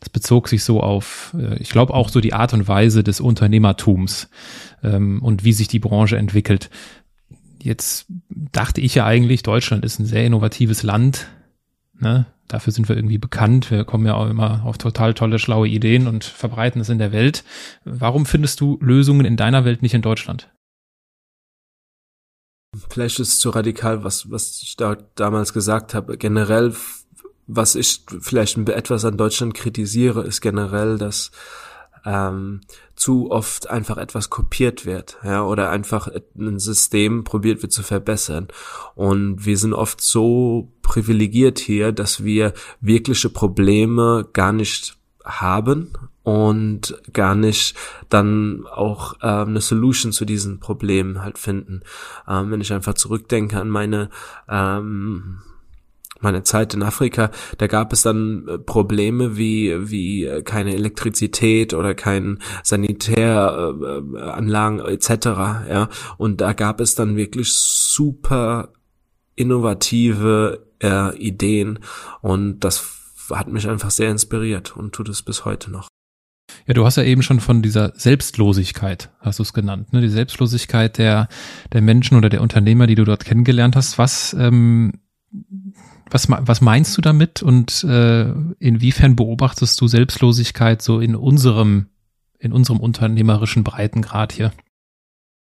[0.00, 3.20] Das bezog sich so auf, äh, ich glaube auch so die Art und Weise des
[3.20, 4.30] Unternehmertums
[4.82, 6.70] ähm, und wie sich die Branche entwickelt.
[7.60, 11.28] Jetzt dachte ich ja eigentlich, Deutschland ist ein sehr innovatives Land.
[12.02, 12.26] Ne?
[12.48, 13.70] Dafür sind wir irgendwie bekannt.
[13.70, 17.12] Wir kommen ja auch immer auf total tolle, schlaue Ideen und verbreiten es in der
[17.12, 17.44] Welt.
[17.84, 20.50] Warum findest du Lösungen in deiner Welt nicht in Deutschland?
[22.90, 26.18] Vielleicht ist es zu radikal, was, was ich da damals gesagt habe.
[26.18, 26.74] Generell,
[27.46, 31.30] was ich vielleicht etwas an Deutschland kritisiere, ist generell, dass
[32.04, 32.62] ähm,
[32.96, 38.48] zu oft einfach etwas kopiert wird, ja, oder einfach ein System probiert wird zu verbessern.
[38.94, 47.00] Und wir sind oft so privilegiert hier, dass wir wirkliche Probleme gar nicht haben und
[47.14, 47.74] gar nicht
[48.10, 51.80] dann auch äh, eine Solution zu diesen Problemen halt finden.
[52.28, 54.10] Ähm, wenn ich einfach zurückdenke an meine
[54.50, 55.38] ähm,
[56.20, 61.94] meine Zeit in Afrika, da gab es dann äh, Probleme wie wie keine Elektrizität oder
[61.94, 65.08] kein Sanitäranlagen etc.
[65.70, 65.88] Ja,
[66.18, 68.74] und da gab es dann wirklich super
[69.34, 71.78] innovative äh, Ideen
[72.20, 72.84] und das
[73.30, 75.88] hat mich einfach sehr inspiriert und tut es bis heute noch.
[76.66, 80.00] Ja, du hast ja eben schon von dieser Selbstlosigkeit, hast du es genannt, ne?
[80.00, 81.28] Die Selbstlosigkeit der,
[81.72, 83.98] der Menschen oder der Unternehmer, die du dort kennengelernt hast.
[83.98, 85.00] Was, ähm,
[86.10, 91.86] was, was meinst du damit und äh, inwiefern beobachtest du Selbstlosigkeit so in unserem,
[92.38, 94.52] in unserem unternehmerischen Breitengrad hier?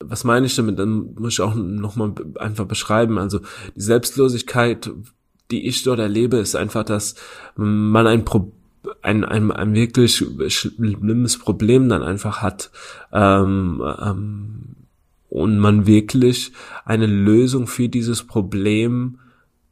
[0.03, 0.79] Was meine ich damit?
[0.79, 3.19] Dann muss ich auch nochmal einfach beschreiben.
[3.19, 3.41] Also
[3.77, 4.91] die Selbstlosigkeit,
[5.51, 7.15] die ich dort erlebe, ist einfach, dass
[7.57, 8.53] man ein Problem
[9.03, 12.71] ein, ein, ein wirklich schlimmes Problem dann einfach hat.
[13.13, 14.77] Ähm, ähm,
[15.29, 16.53] und man wirklich
[16.85, 19.19] eine Lösung für dieses Problem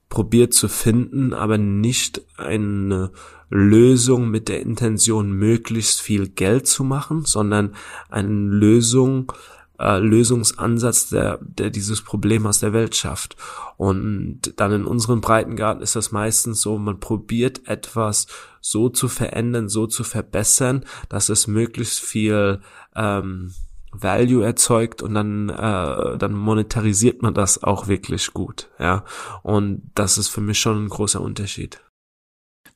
[0.09, 3.11] probiert zu finden, aber nicht eine
[3.51, 7.75] Lösung mit der Intention, möglichst viel Geld zu machen, sondern
[8.09, 9.33] eine Lösung,
[9.79, 13.37] äh, Lösungsansatz, der, der dieses Problem aus der Welt schafft.
[13.77, 18.27] Und dann in unseren Breitengarten ist das meistens so, man probiert etwas
[18.61, 22.61] so zu verändern, so zu verbessern, dass es möglichst viel
[22.97, 23.53] ähm,
[23.93, 29.05] Value erzeugt und dann äh, dann monetarisiert man das auch wirklich gut, ja.
[29.43, 31.81] Und das ist für mich schon ein großer Unterschied.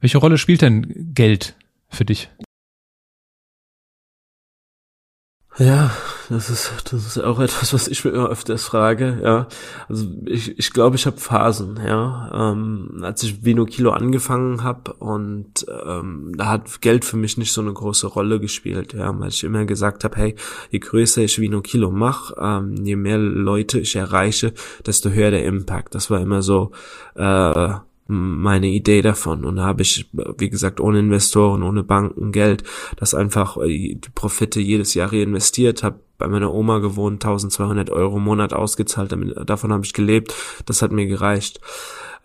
[0.01, 1.55] Welche Rolle spielt denn Geld
[1.89, 2.31] für dich?
[5.59, 5.91] Ja,
[6.31, 9.49] das ist, das ist auch etwas, was ich mir immer öfters frage, ja.
[9.87, 12.53] Also ich, ich glaube, ich habe Phasen, ja.
[12.53, 17.53] Ähm, als ich Vino Kilo angefangen habe und ähm, da hat Geld für mich nicht
[17.53, 20.37] so eine große Rolle gespielt, ja, weil ich immer gesagt habe, hey,
[20.71, 24.55] je größer ich Vino Kilo mache, ähm, je mehr Leute ich erreiche,
[24.87, 25.95] desto höher der Impact.
[25.95, 26.73] Das war immer so
[27.15, 27.75] äh,
[28.13, 29.45] meine Idee davon.
[29.45, 30.09] Und da habe ich,
[30.39, 32.65] wie gesagt, ohne Investoren, ohne Banken Geld,
[32.97, 38.19] das einfach äh, die Profite jedes Jahr reinvestiert, habe bei meiner Oma gewohnt, 1200 Euro
[38.19, 40.35] im Monat ausgezahlt, damit, davon habe ich gelebt,
[40.67, 41.61] das hat mir gereicht.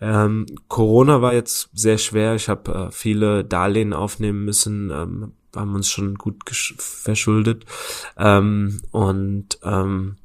[0.00, 5.74] Ähm, Corona war jetzt sehr schwer, ich habe äh, viele Darlehen aufnehmen müssen, ähm, haben
[5.74, 7.64] uns schon gut verschuldet
[8.16, 10.16] ähm, und ähm,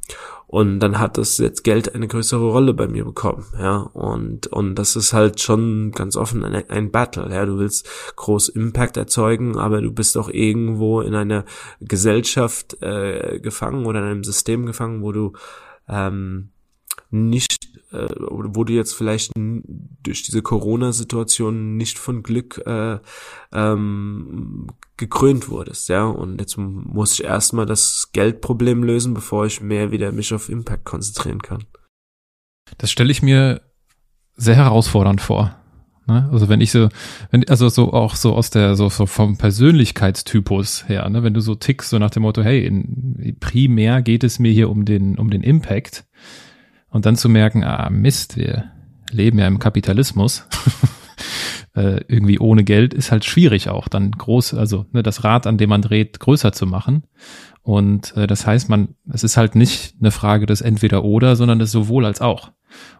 [0.53, 3.77] und dann hat das jetzt Geld eine größere Rolle bei mir bekommen, ja.
[3.77, 7.43] Und, und das ist halt schon ganz offen ein, ein Battle, ja.
[7.47, 11.45] Du willst groß Impact erzeugen, aber du bist auch irgendwo in einer
[11.79, 15.33] Gesellschaft äh, gefangen oder in einem System gefangen, wo du
[15.89, 16.49] ähm,
[17.09, 19.35] nicht, äh, wo du jetzt vielleicht
[20.03, 22.99] durch diese Corona-Situation nicht von Glück äh,
[23.51, 26.05] ähm, gekrönt wurdest, ja.
[26.05, 30.85] Und jetzt muss ich erstmal das Geldproblem lösen, bevor ich mehr wieder mich auf Impact
[30.85, 31.63] konzentrieren kann.
[32.77, 33.61] Das stelle ich mir
[34.35, 35.55] sehr herausfordernd vor.
[36.07, 36.29] Ne?
[36.31, 36.89] Also wenn ich so,
[37.31, 41.23] wenn, also so auch so aus der, so, so vom Persönlichkeitstypus her, ne?
[41.23, 44.69] wenn du so tickst, so nach dem Motto, hey, in, primär geht es mir hier
[44.69, 46.05] um den, um den Impact
[46.89, 48.72] und dann zu merken, ah, Mist, wir
[49.13, 50.45] leben ja im Kapitalismus.
[51.75, 55.57] äh, irgendwie ohne Geld ist halt schwierig auch, dann groß, also ne, das Rad, an
[55.57, 57.03] dem man dreht, größer zu machen.
[57.61, 61.71] Und äh, das heißt, man, es ist halt nicht eine Frage des Entweder-Oder, sondern des
[61.71, 62.51] sowohl als auch.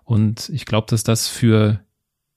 [0.04, 1.82] Und ich glaube, dass das für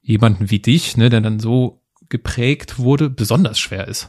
[0.01, 4.09] jemanden wie dich, ne, der dann so geprägt wurde, besonders schwer ist.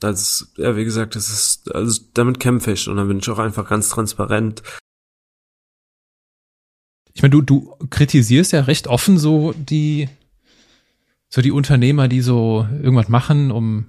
[0.00, 3.38] Das, ja, wie gesagt, das ist, also damit kämpfe ich und dann bin ich auch
[3.38, 4.62] einfach ganz transparent.
[7.18, 10.08] Ich meine, du, du kritisierst ja recht offen so die,
[11.28, 13.86] so die Unternehmer, die so irgendwas machen, um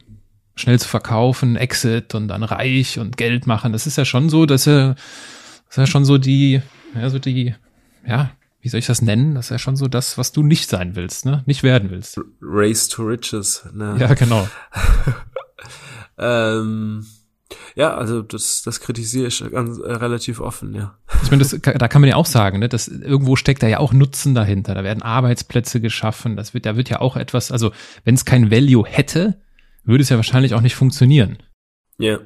[0.55, 3.71] schnell zu verkaufen, Exit und dann reich und Geld machen.
[3.71, 6.63] Das ist ja schon so, dass er, das ist ja schon so die,
[6.95, 7.53] ja, so die,
[8.03, 9.36] ja, wie soll ich das nennen?
[9.36, 11.43] Das ist ja schon so das, was du nicht sein willst, ne?
[11.45, 12.19] Nicht werden willst.
[12.41, 13.63] Race to Riches.
[13.75, 13.95] Ne?
[13.99, 14.49] Ja, genau.
[16.17, 17.05] ähm,
[17.76, 20.97] ja, also das, das kritisiere ich ganz äh, relativ offen, ja.
[21.24, 23.80] Ich meine, das, da kann man ja auch sagen, ne, dass irgendwo steckt da ja
[23.80, 24.76] auch Nutzen dahinter.
[24.76, 26.36] Da werden Arbeitsplätze geschaffen.
[26.36, 27.72] Das wird, da wird ja auch etwas, also
[28.04, 29.41] wenn es kein Value hätte,
[29.84, 31.38] würde es ja wahrscheinlich auch nicht funktionieren.
[31.97, 32.18] Ja.
[32.18, 32.22] Yeah.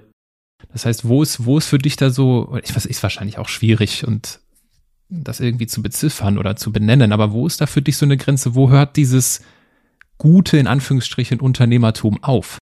[0.72, 3.50] Das heißt, wo ist, wo ist für dich da so, ich weiß, ist wahrscheinlich auch
[3.50, 4.40] schwierig und
[5.10, 8.18] das irgendwie zu beziffern oder zu benennen, aber wo ist da für dich so eine
[8.18, 8.56] Grenze?
[8.56, 9.42] Wo hört dieses
[10.18, 12.58] gute, in Anführungsstrichen, Unternehmertum auf?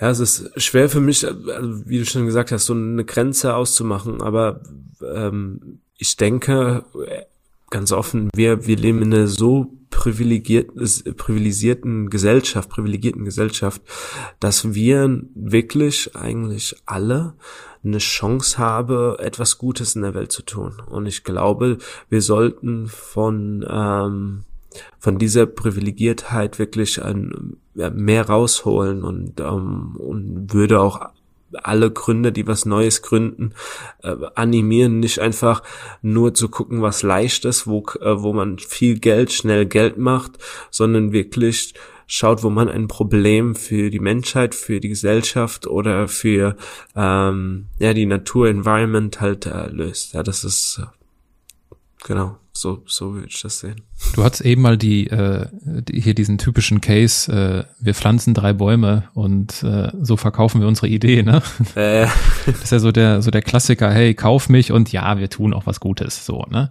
[0.00, 3.54] Ja, es ist schwer für mich, also wie du schon gesagt hast, so eine Grenze
[3.54, 4.60] auszumachen, aber
[5.02, 6.84] ähm, ich denke
[7.68, 10.82] ganz offen, wir, wir leben in einer so privilegierten,
[11.16, 13.82] privilegierten Gesellschaft, privilegierten Gesellschaft,
[14.40, 17.34] dass wir wirklich eigentlich alle
[17.84, 20.80] eine Chance habe, etwas Gutes in der Welt zu tun.
[20.86, 21.78] Und ich glaube,
[22.08, 24.44] wir sollten von ähm,
[24.98, 31.10] von dieser Privilegiertheit wirklich ein, mehr rausholen und ähm, und würde auch
[31.62, 33.54] alle Gründer, die was Neues gründen,
[34.02, 35.62] äh, animieren, nicht einfach
[36.02, 40.32] nur zu gucken, was leicht ist, wo, äh, wo man viel Geld, schnell Geld macht,
[40.70, 41.74] sondern wirklich
[42.06, 46.56] schaut, wo man ein Problem für die Menschheit, für die Gesellschaft oder für
[46.96, 50.14] ähm, ja die Natur, Environment halt äh, löst.
[50.14, 50.82] Ja, das ist
[52.04, 53.82] genau so so würde ich das sehen.
[54.14, 58.52] Du hattest eben mal die, äh, die hier diesen typischen Case: äh, Wir pflanzen drei
[58.52, 61.42] Bäume und äh, so verkaufen wir unsere Idee, ne?
[61.74, 62.06] Äh.
[62.46, 65.54] Das ist ja so der so der Klassiker: Hey, kauf mich und ja, wir tun
[65.54, 66.70] auch was Gutes, so ne?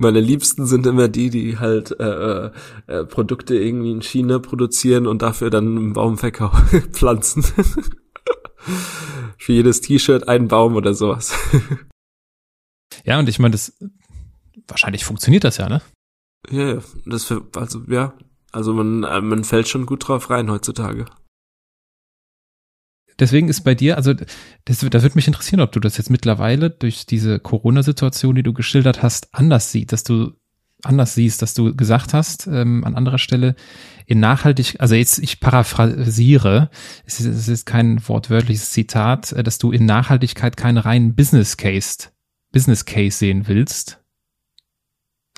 [0.00, 2.50] Meine Liebsten sind immer die, die halt äh, äh,
[2.86, 7.44] äh Produkte irgendwie in China produzieren und dafür dann einen Baum verkaufen, pflanzen.
[9.38, 11.32] Für jedes T-Shirt einen Baum oder sowas.
[13.04, 13.72] ja, und ich meine, das
[14.68, 15.82] wahrscheinlich funktioniert das ja, ne?
[16.50, 18.14] Ja, das für, also ja,
[18.52, 21.06] also man man fällt schon gut drauf rein heutzutage.
[23.18, 24.14] Deswegen ist bei dir, also
[24.64, 28.52] das, da würde mich interessieren, ob du das jetzt mittlerweile durch diese Corona-Situation, die du
[28.52, 30.34] geschildert hast, anders siehst, dass du
[30.84, 33.56] anders siehst, dass du gesagt hast ähm, an anderer Stelle
[34.06, 36.70] in nachhaltig, also jetzt ich paraphrasiere,
[37.04, 41.56] es ist, es ist kein wortwörtliches Zitat, äh, dass du in Nachhaltigkeit keinen reinen Business
[41.56, 42.10] Case,
[42.52, 43.97] Business Case sehen willst.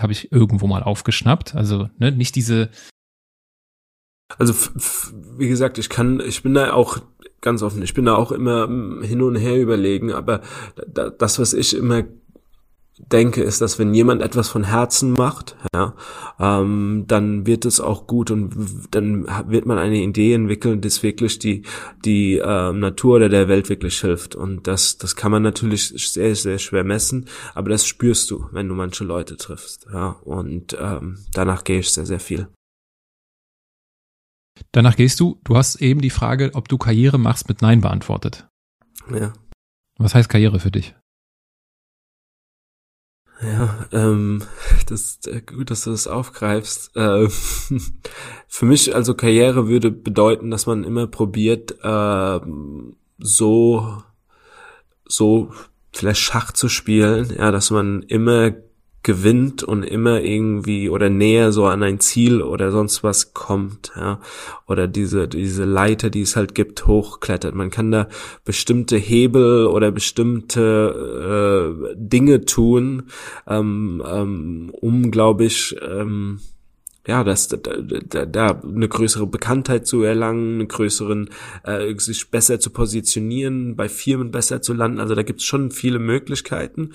[0.02, 1.54] Habe ich irgendwo mal aufgeschnappt.
[1.54, 2.70] Also ne, nicht diese
[4.38, 4.54] also
[5.38, 6.98] wie gesagt, ich kann, ich bin da auch
[7.40, 7.82] ganz offen.
[7.82, 10.40] Ich bin da auch immer hm, hin und her überlegen, aber
[10.86, 12.04] das, was ich immer
[13.12, 15.94] denke, ist, dass wenn jemand etwas von Herzen macht, ja,
[16.38, 18.54] ähm, dann wird es auch gut und
[18.90, 21.62] dann wird man eine Idee entwickeln, die wirklich die
[22.04, 24.34] die äh, Natur oder der Welt wirklich hilft.
[24.34, 28.68] Und das das kann man natürlich sehr sehr schwer messen, aber das spürst du, wenn
[28.68, 30.10] du manche Leute triffst, ja.
[30.24, 32.48] Und ähm, danach gehe ich sehr sehr viel.
[34.72, 38.48] Danach gehst du, du hast eben die Frage, ob du Karriere machst, mit Nein beantwortet.
[39.10, 39.32] Ja.
[39.98, 40.94] Was heißt Karriere für dich?
[43.42, 44.42] Ja, ähm,
[44.86, 46.94] das äh, gut, dass du das aufgreifst.
[46.96, 47.28] Äh,
[48.48, 52.40] für mich also Karriere würde bedeuten, dass man immer probiert, äh,
[53.18, 54.02] so
[55.06, 55.50] so
[55.92, 58.52] vielleicht Schach zu spielen, ja, dass man immer
[59.02, 64.20] gewinnt und immer irgendwie oder näher so an ein Ziel oder sonst was kommt, ja,
[64.66, 67.54] oder diese diese Leiter, die es halt gibt, hochklettert.
[67.54, 68.08] Man kann da
[68.44, 73.04] bestimmte Hebel oder bestimmte äh, Dinge tun,
[73.46, 76.40] ähm, ähm, um, glaube ich, ähm,
[77.10, 81.28] ja, das, da, da, da eine größere Bekanntheit zu erlangen, einen größeren,
[81.64, 85.00] äh, sich besser zu positionieren, bei Firmen besser zu landen.
[85.00, 86.92] Also da gibt es schon viele Möglichkeiten.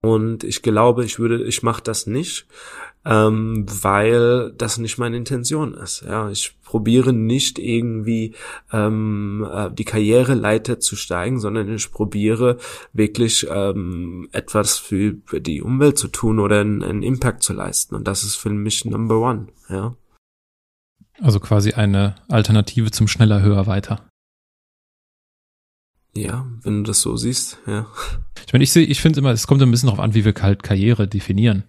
[0.00, 2.46] Und ich glaube, ich würde, ich mache das nicht
[3.08, 6.02] ähm, weil das nicht meine Intention ist.
[6.06, 8.34] Ja, ich probiere nicht irgendwie
[8.70, 12.58] ähm, äh, die Karriereleiter zu steigen, sondern ich probiere
[12.92, 17.94] wirklich ähm, etwas für, für die Umwelt zu tun oder einen, einen Impact zu leisten.
[17.94, 19.46] Und das ist für mich Number One.
[19.70, 19.96] Ja.
[21.20, 24.06] Also quasi eine Alternative zum schneller, höher, weiter.
[26.14, 27.86] Ja, wenn du das so siehst, ja.
[28.46, 30.34] Ich meine, ich sehe, ich finde immer, es kommt ein bisschen darauf an, wie wir
[30.40, 31.64] halt Karriere definieren.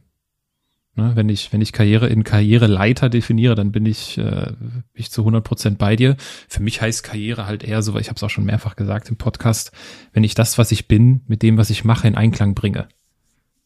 [1.00, 4.52] Ne, wenn ich, wenn ich Karriere in Karriereleiter definiere, dann bin ich, äh,
[4.94, 6.18] ich zu 100 Prozent bei dir.
[6.50, 9.16] Für mich heißt Karriere halt eher so, ich habe es auch schon mehrfach gesagt im
[9.16, 9.72] Podcast,
[10.12, 12.90] wenn ich das, was ich bin, mit dem, was ich mache, in Einklang bringe,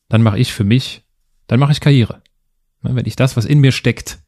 [0.09, 1.07] dann mache ich für mich,
[1.47, 2.21] dann mache ich Karriere.
[2.83, 4.19] Ne, wenn ich das, was in mir steckt,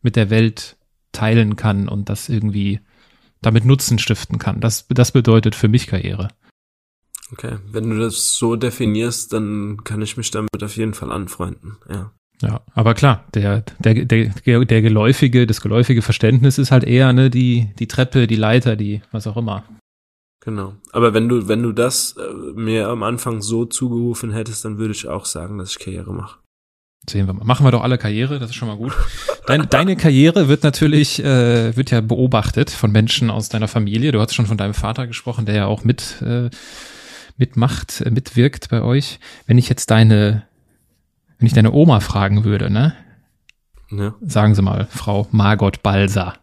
[0.00, 0.78] mit der Welt
[1.12, 2.80] teilen kann und das irgendwie
[3.42, 6.28] damit Nutzen stiften kann, das, das bedeutet für mich Karriere.
[7.30, 11.76] Okay, wenn du das so definierst, dann kann ich mich damit auf jeden Fall anfreunden,
[11.90, 12.10] ja.
[12.42, 17.30] Ja, aber klar, der, der, der, der geläufige, das geläufige Verständnis ist halt eher, ne,
[17.30, 19.64] die, die Treppe, die Leiter, die, was auch immer.
[20.44, 20.74] Genau.
[20.92, 24.92] Aber wenn du, wenn du das äh, mir am Anfang so zugerufen hättest, dann würde
[24.92, 26.38] ich auch sagen, dass ich Karriere mache.
[27.08, 27.44] Sehen wir mal.
[27.44, 28.92] Machen wir doch alle Karriere, das ist schon mal gut.
[29.46, 34.12] Deine, deine Karriere wird natürlich, äh, wird ja beobachtet von Menschen aus deiner Familie.
[34.12, 36.48] Du hast schon von deinem Vater gesprochen, der ja auch mit, äh,
[37.36, 39.18] mitmacht, äh, mitwirkt bei euch.
[39.46, 40.46] Wenn ich jetzt deine
[41.38, 42.94] wenn ich deine Oma fragen würde, ne?
[43.90, 44.14] Ja.
[44.20, 46.34] Sagen Sie mal, Frau Margot Balser.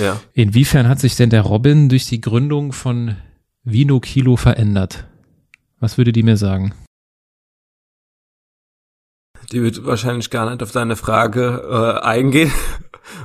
[0.00, 0.20] Ja.
[0.34, 3.16] Inwiefern hat sich denn der Robin durch die Gründung von
[3.62, 5.06] Vino Kilo verändert?
[5.78, 6.74] Was würde die mir sagen?
[9.52, 11.62] Die wird wahrscheinlich gar nicht auf deine Frage
[12.02, 12.52] äh, eingehen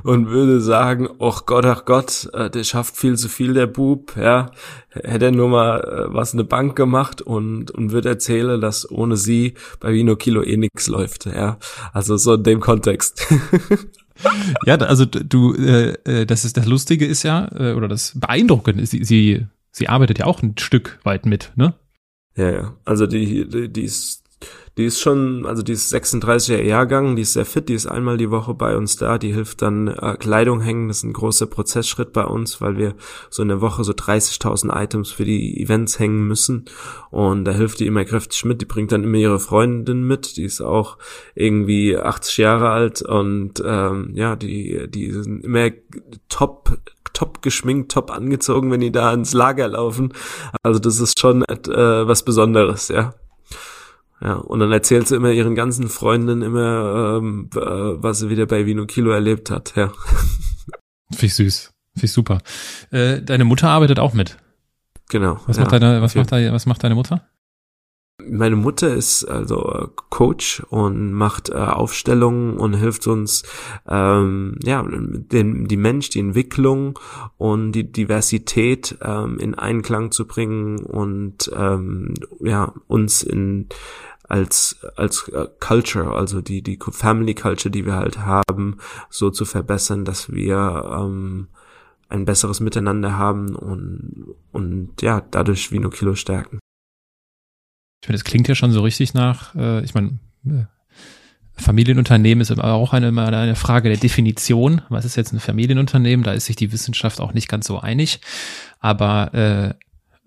[0.03, 4.15] und würde sagen, ach Gott, ach Gott, äh, der schafft viel zu viel, der Bub,
[4.17, 4.51] ja.
[4.89, 9.17] Hätte er nur mal äh, was eine Bank gemacht und, und würde erzählen, dass ohne
[9.17, 11.57] sie bei Vino Kilo eh nix läuft, ja.
[11.93, 13.25] Also so in dem Kontext.
[14.65, 18.83] ja, also du, äh, äh, das ist das Lustige ist ja, äh, oder das Beeindruckende
[18.83, 21.73] ist, sie, sie, sie arbeitet ja auch ein Stück weit mit, ne?
[22.35, 22.75] Ja, ja.
[22.83, 24.24] Also die, die, die ist
[24.77, 28.17] die ist schon, also die ist 36er Jahrgang, die ist sehr fit, die ist einmal
[28.17, 31.45] die Woche bei uns da, die hilft dann äh, Kleidung hängen, das ist ein großer
[31.45, 32.95] Prozessschritt bei uns, weil wir
[33.29, 36.65] so in der Woche so 30.000 Items für die Events hängen müssen
[37.09, 40.43] und da hilft die immer kräftig mit, die bringt dann immer ihre Freundin mit, die
[40.43, 40.97] ist auch
[41.35, 45.69] irgendwie 80 Jahre alt und ähm, ja, die, die sind immer
[46.27, 46.77] top
[47.13, 50.11] top geschminkt, top angezogen, wenn die da ins Lager laufen.
[50.63, 53.13] Also das ist schon äh, was Besonderes, ja.
[54.21, 58.45] Ja, und dann erzählt sie immer ihren ganzen Freundinnen immer, ähm, äh, was sie wieder
[58.45, 59.91] bei Vino Kilo erlebt hat, ja.
[61.11, 61.73] Finde ich süß.
[61.93, 62.39] Finde ich super.
[62.91, 64.37] Äh, deine Mutter arbeitet auch mit.
[65.09, 65.39] Genau.
[65.47, 67.27] Was ja, macht deine, was macht, deine, was macht deine Mutter?
[68.17, 73.43] Meine Mutter ist also äh, Coach und macht äh, Aufstellungen und hilft uns,
[73.87, 76.97] ähm, ja, den, die Mensch, die Entwicklung
[77.37, 83.67] und die Diversität ähm, in Einklang zu bringen und ähm, ja uns in
[84.23, 88.77] als als äh, Culture, also die die Family Culture, die wir halt haben,
[89.09, 91.47] so zu verbessern, dass wir ähm,
[92.07, 96.59] ein besseres Miteinander haben und und ja dadurch Vino Kilo stärken.
[98.05, 100.65] Ich meine, das klingt ja schon so richtig nach, äh, ich meine, äh,
[101.57, 104.83] Familienunternehmen ist aber auch eine, eine Frage der Definition.
[104.89, 106.23] Was ist jetzt ein Familienunternehmen?
[106.23, 108.19] Da ist sich die Wissenschaft auch nicht ganz so einig.
[108.79, 109.73] Aber äh,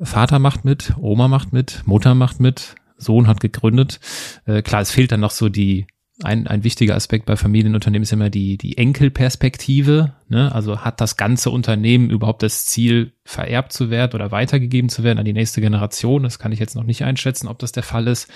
[0.05, 4.01] Vater macht mit, Oma macht mit, Mutter macht mit, Sohn hat gegründet.
[4.45, 5.87] Äh, klar, es fehlt dann noch so die
[6.23, 10.15] ein, ein wichtiger Aspekt bei Familienunternehmen ist immer die, die Enkelperspektive.
[10.29, 10.53] Ne?
[10.53, 15.19] Also hat das ganze Unternehmen überhaupt das Ziel, vererbt zu werden oder weitergegeben zu werden
[15.19, 16.25] an die nächste Generation?
[16.25, 18.29] Das kann ich jetzt noch nicht einschätzen, ob das der Fall ist.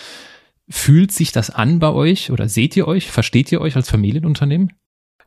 [0.68, 4.72] Fühlt sich das an bei euch oder seht ihr euch, versteht ihr euch als Familienunternehmen?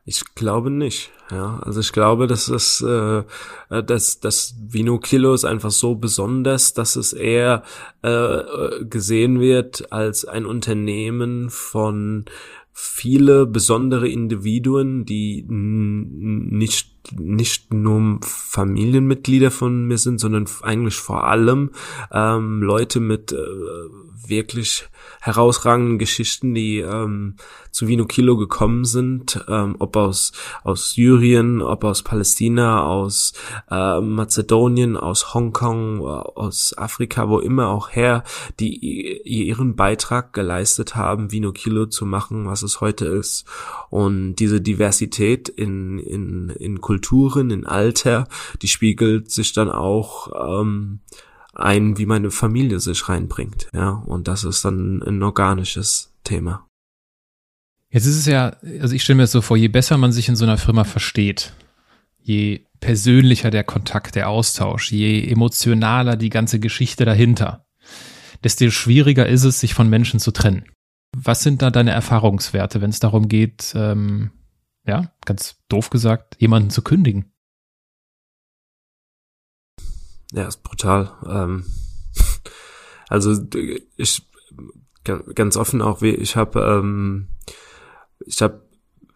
[0.08, 1.10] Ich glaube nicht.
[1.32, 3.24] Ja, also ich glaube, dass es, äh,
[3.70, 7.64] äh dass das Vino Kilo ist einfach so besonders, dass es eher
[8.02, 12.26] äh, gesehen wird als ein Unternehmen von
[12.72, 21.70] viele besondere Individuen, die nicht nicht nur Familienmitglieder von mir sind, sondern eigentlich vor allem
[22.12, 23.36] ähm, Leute mit äh,
[24.28, 24.88] wirklich
[25.20, 27.36] herausragenden Geschichten, die ähm,
[27.70, 30.32] zu Vino Kilo gekommen sind, ähm, ob aus
[30.64, 33.34] aus Syrien, ob aus Palästina, aus
[33.70, 38.24] äh, Mazedonien, aus Hongkong, aus Afrika, wo immer auch her,
[38.60, 43.44] die ihren Beitrag geleistet haben, Vino Kilo zu machen, was es heute ist.
[43.90, 48.26] Und diese Diversität in in in Kulturen, in Alter,
[48.62, 51.00] die spiegelt sich dann auch ähm,
[51.52, 53.68] ein, wie meine Familie sich reinbringt.
[53.74, 56.66] Ja, und das ist dann ein organisches Thema.
[57.90, 60.28] Jetzt ist es ja, also ich stelle mir das so vor, je besser man sich
[60.28, 61.52] in so einer Firma versteht,
[62.22, 67.66] je persönlicher der Kontakt, der Austausch, je emotionaler die ganze Geschichte dahinter,
[68.42, 70.64] desto schwieriger ist es, sich von Menschen zu trennen.
[71.14, 74.30] Was sind da deine Erfahrungswerte, wenn es darum geht, ähm,
[74.86, 77.32] ja, ganz doof gesagt, jemanden zu kündigen?
[80.32, 81.12] Ja, ist brutal.
[81.26, 81.66] Ähm,
[83.08, 83.36] also
[83.96, 84.28] ich
[85.34, 87.28] ganz offen auch, wie ich habe ähm,
[88.24, 88.65] ich habe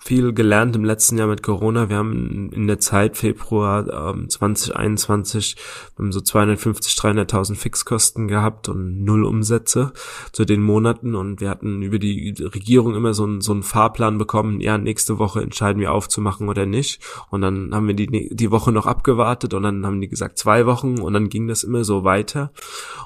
[0.02, 1.88] viel gelernt im letzten Jahr mit Corona.
[1.88, 5.56] Wir haben in der Zeit Februar ähm, 2021
[5.96, 9.92] wir haben so 250, 300.000 Fixkosten gehabt und null Umsätze
[10.32, 11.14] zu den Monaten.
[11.14, 15.18] Und wir hatten über die Regierung immer so, einen so einen Fahrplan bekommen, ja, nächste
[15.18, 17.02] Woche entscheiden wir aufzumachen oder nicht.
[17.30, 20.64] Und dann haben wir die, die Woche noch abgewartet und dann haben die gesagt zwei
[20.64, 21.00] Wochen.
[21.00, 22.52] Und dann ging das immer so weiter.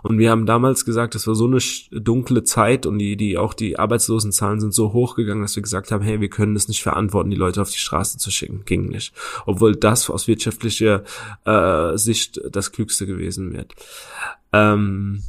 [0.02, 1.58] Und wir haben damals gesagt, das war so eine
[1.90, 5.90] dunkle Zeit und die, die auch die Arbeitslosenzahlen sind so hoch gegangen, dass wir gesagt
[5.90, 8.64] haben, hey, wir können das nicht verantworten, die Leute auf die Straße zu schicken.
[8.64, 9.12] Ging nicht.
[9.46, 11.02] Obwohl das aus wirtschaftlicher
[11.44, 13.74] äh, Sicht das Klügste gewesen wird.
[14.52, 15.24] Ähm,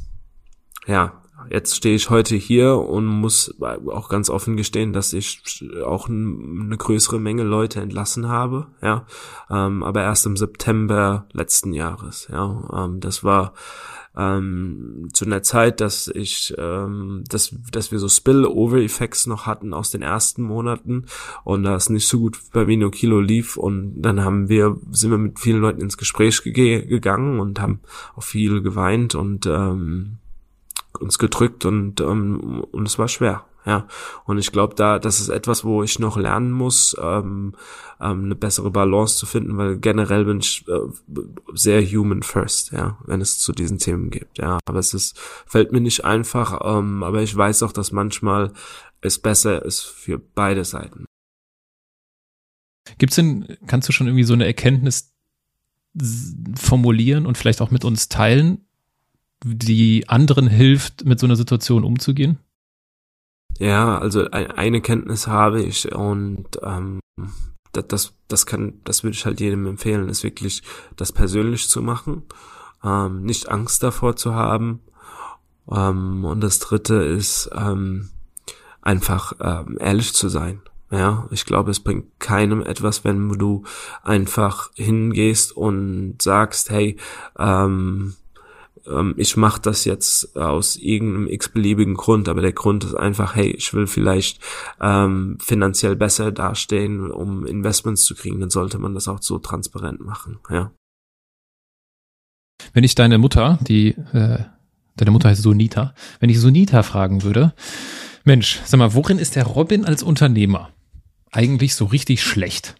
[0.86, 1.20] ja,
[1.50, 5.42] jetzt stehe ich heute hier und muss auch ganz offen gestehen, dass ich
[5.84, 9.06] auch eine größere Menge Leute entlassen habe, ja,
[9.50, 13.54] ähm, aber erst im September letzten Jahres, ja, ähm, das war
[14.16, 19.90] ähm, zu einer Zeit, dass ich, ähm, dass, dass wir so Spill-Over-Effects noch hatten aus
[19.90, 21.04] den ersten Monaten
[21.44, 25.18] und das nicht so gut bei Vino Kilo lief und dann haben wir, sind wir
[25.18, 27.80] mit vielen Leuten ins Gespräch ge gegangen und haben
[28.14, 30.18] auch viel geweint und ähm,
[31.00, 33.88] uns gedrückt und ähm, und es war schwer ja.
[34.24, 37.54] Und ich glaube, da, das ist etwas, wo ich noch lernen muss, ähm,
[38.00, 40.80] ähm, eine bessere Balance zu finden, weil generell bin ich äh,
[41.52, 44.58] sehr human first, ja, wenn es zu diesen Themen geht, ja.
[44.66, 48.52] Aber es ist, fällt mir nicht einfach, ähm, aber ich weiß auch, dass manchmal
[49.00, 51.04] es besser ist für beide Seiten.
[52.98, 55.12] Gibt's denn, kannst du schon irgendwie so eine Erkenntnis
[56.54, 58.65] formulieren und vielleicht auch mit uns teilen,
[59.54, 62.38] die anderen hilft, mit so einer Situation umzugehen?
[63.58, 67.00] Ja, also eine Kenntnis habe ich und ähm,
[67.72, 70.62] das, das, das kann, das würde ich halt jedem empfehlen, ist wirklich
[70.96, 72.22] das persönlich zu machen,
[72.84, 74.80] ähm, nicht Angst davor zu haben.
[75.70, 78.10] Ähm, und das dritte ist ähm,
[78.82, 80.60] einfach ähm, ehrlich zu sein.
[80.90, 83.64] Ja, ich glaube, es bringt keinem etwas, wenn du
[84.04, 86.96] einfach hingehst und sagst, hey,
[87.38, 88.14] ähm,
[88.88, 93.50] ähm, ich mache das jetzt aus irgendeinem x-beliebigen Grund, aber der Grund ist einfach, hey,
[93.50, 94.40] ich will vielleicht
[94.80, 100.00] ähm, finanziell besser dastehen, um Investments zu kriegen, dann sollte man das auch so transparent
[100.00, 100.72] machen, ja.
[102.72, 104.44] Wenn ich deine Mutter, die, äh,
[104.96, 107.54] deine Mutter heißt Sunita, wenn ich Sunita fragen würde,
[108.24, 110.70] Mensch, sag mal, worin ist der Robin als Unternehmer
[111.30, 112.74] eigentlich so richtig schlecht?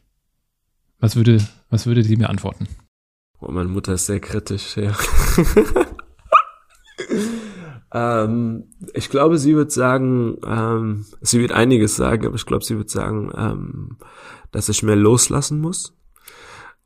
[0.98, 2.66] Was würde, was würde sie mir antworten?
[3.38, 4.96] Oh, meine Mutter ist sehr kritisch, ja.
[7.92, 12.76] ähm, ich glaube, sie wird sagen, ähm, sie wird einiges sagen, aber ich glaube, sie
[12.78, 13.98] wird sagen, ähm,
[14.52, 15.96] dass ich mehr loslassen muss.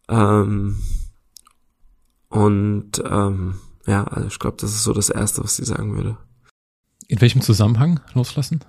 [0.08, 0.76] Ähm,
[2.28, 3.54] und ähm,
[3.86, 6.16] ja, also ich glaube, das ist so das Erste, was sie sagen würde.
[7.08, 8.60] In welchem Zusammenhang loslassen?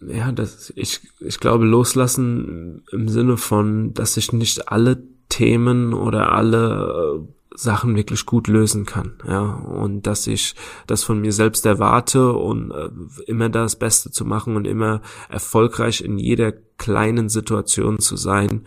[0.00, 6.32] Ja, das, ich, ich glaube, loslassen im Sinne von, dass ich nicht alle Themen oder
[6.32, 10.54] alle äh, Sachen wirklich gut lösen kann, ja, und dass ich
[10.86, 12.90] das von mir selbst erwarte und äh,
[13.26, 18.66] immer das Beste zu machen und immer erfolgreich in jeder kleinen Situation zu sein.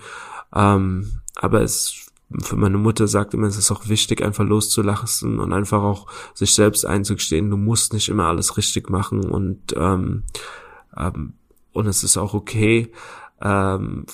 [0.53, 2.07] Ähm, aber es
[2.43, 6.53] für meine Mutter sagt immer, es ist auch wichtig, einfach loszulachen und einfach auch sich
[6.53, 7.49] selbst einzugestehen.
[7.49, 10.23] Du musst nicht immer alles richtig machen und ähm,
[10.95, 11.33] ähm,
[11.71, 12.91] und es ist auch okay,
[13.41, 14.05] ähm,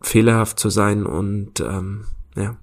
[0.00, 2.04] fehlerhaft zu sein und ähm,
[2.36, 2.56] ja.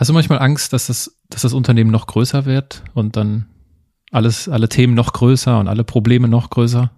[0.00, 3.50] Hast du manchmal Angst, dass das, dass das Unternehmen noch größer wird und dann
[4.10, 6.90] alles, alle Themen noch größer und alle Probleme noch größer?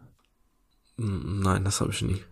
[0.98, 2.22] Nein, das habe ich nie.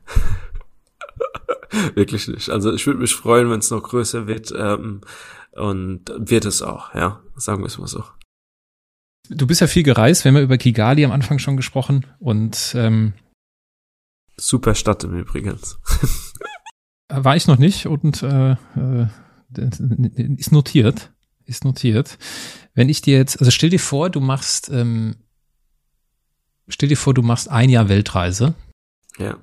[1.97, 2.51] Wirklich nicht.
[2.51, 4.55] Also ich würde mich freuen, wenn es noch größer wird.
[4.57, 5.01] Ähm,
[5.57, 7.21] und wird es auch, ja.
[7.35, 8.05] Sagen wir es mal so.
[9.29, 12.77] Du bist ja viel gereist, wir haben ja über Kigali am Anfang schon gesprochen und
[12.77, 13.15] ähm,
[14.37, 15.59] super Stadt im Übrigen.
[17.09, 19.09] war ich noch nicht und äh, äh,
[19.57, 21.13] ist notiert.
[21.45, 22.19] Ist notiert.
[22.75, 25.17] Wenn ich dir jetzt, also stell dir vor, du machst, ähm,
[26.69, 28.55] stell dir vor, du machst ein Jahr Weltreise.
[29.19, 29.39] Ja.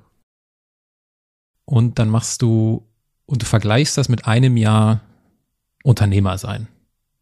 [1.64, 2.86] Und dann machst du,
[3.26, 5.02] und du vergleichst das mit einem Jahr
[5.82, 6.68] Unternehmer sein.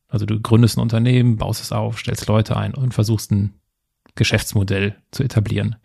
[0.08, 3.54] Also du gründest ein Unternehmen, baust es auf, stellst Leute ein und versuchst ein
[4.14, 5.76] Geschäftsmodell zu etablieren.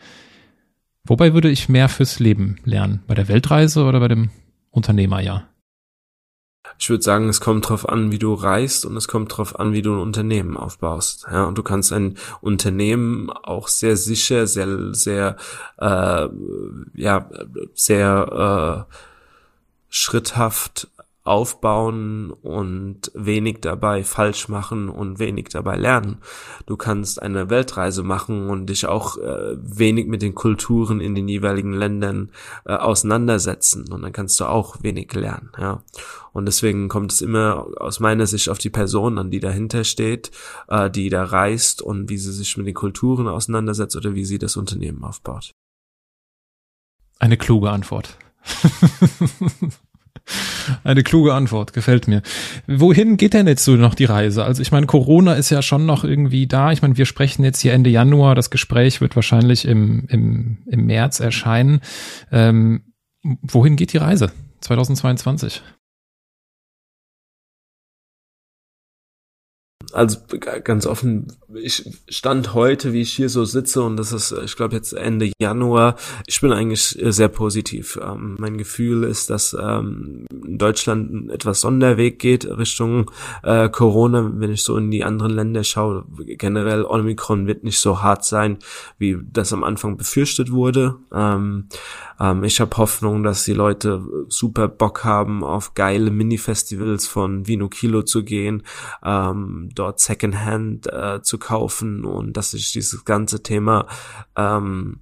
[1.03, 3.03] Wobei würde ich mehr fürs Leben lernen?
[3.07, 4.29] Bei der Weltreise oder bei dem
[4.69, 5.49] Unternehmerjahr?
[6.78, 9.74] Ich würde sagen, es kommt drauf an, wie du reist und es kommt drauf an,
[9.74, 11.28] wie du ein Unternehmen aufbaust.
[11.32, 15.38] Ja, und du kannst ein Unternehmen auch sehr sicher, sehr, sehr,
[15.78, 16.28] äh,
[16.93, 17.30] ja,
[17.74, 18.93] sehr äh,
[19.89, 20.88] schritthaft
[21.24, 26.17] aufbauen und wenig dabei falsch machen und wenig dabei lernen.
[26.65, 31.28] Du kannst eine Weltreise machen und dich auch äh, wenig mit den Kulturen in den
[31.28, 32.32] jeweiligen Ländern
[32.65, 35.84] äh, auseinandersetzen und dann kannst du auch wenig lernen, ja.
[36.34, 40.32] Und deswegen kommt es immer aus meiner Sicht auf die Person an, die dahinter steht,
[40.69, 44.39] äh, die da reist und wie sie sich mit den Kulturen auseinandersetzt oder wie sie
[44.39, 45.51] das Unternehmen aufbaut.
[47.19, 48.17] Eine kluge Antwort.
[50.84, 52.22] Eine kluge Antwort, gefällt mir.
[52.67, 54.43] Wohin geht denn jetzt so noch die Reise?
[54.43, 56.72] Also ich meine, Corona ist ja schon noch irgendwie da.
[56.72, 58.36] Ich meine, wir sprechen jetzt hier Ende Januar.
[58.36, 61.82] Das Gespräch wird wahrscheinlich im, im, im März erscheinen.
[62.32, 62.84] Ähm,
[63.24, 65.61] wohin geht die Reise 2022?
[69.93, 70.19] Also
[70.63, 74.75] ganz offen, ich stand heute, wie ich hier so sitze, und das ist, ich glaube,
[74.75, 75.95] jetzt Ende Januar,
[76.27, 77.99] ich bin eigentlich sehr positiv.
[78.01, 83.11] Ähm, mein Gefühl ist, dass ähm, Deutschland etwas Sonderweg geht Richtung
[83.43, 86.05] äh, Corona, wenn ich so in die anderen Länder schaue.
[86.25, 88.57] Generell Omikron wird nicht so hart sein,
[88.97, 90.95] wie das am Anfang befürchtet wurde.
[91.13, 91.67] Ähm,
[92.19, 97.67] ähm, ich habe Hoffnung, dass die Leute super Bock haben, auf geile Mini-Festivals von Vino
[97.67, 98.63] Kilo zu gehen,
[99.03, 103.88] ähm, dort Secondhand äh, zu kaufen und dass sich dieses ganze Thema
[104.36, 104.99] ähm,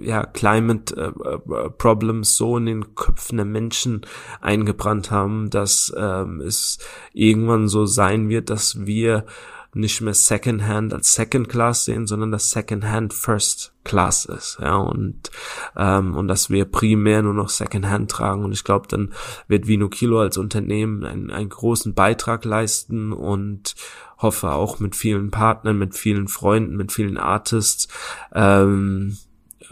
[0.00, 4.02] ja, Climate äh, Problems so in den Köpfen der Menschen
[4.40, 6.78] eingebrannt haben, dass ähm, es
[7.12, 9.26] irgendwann so sein wird, dass wir
[9.74, 15.30] nicht mehr Secondhand als Second Class sehen, sondern dass Secondhand First Class ist, ja, und,
[15.76, 19.12] ähm, und dass wir primär nur noch Secondhand tragen und ich glaube, dann
[19.48, 23.74] wird Vino Kilo als Unternehmen einen, einen großen Beitrag leisten und
[24.18, 27.88] hoffe auch mit vielen Partnern, mit vielen Freunden, mit vielen Artists,
[28.34, 29.16] ähm,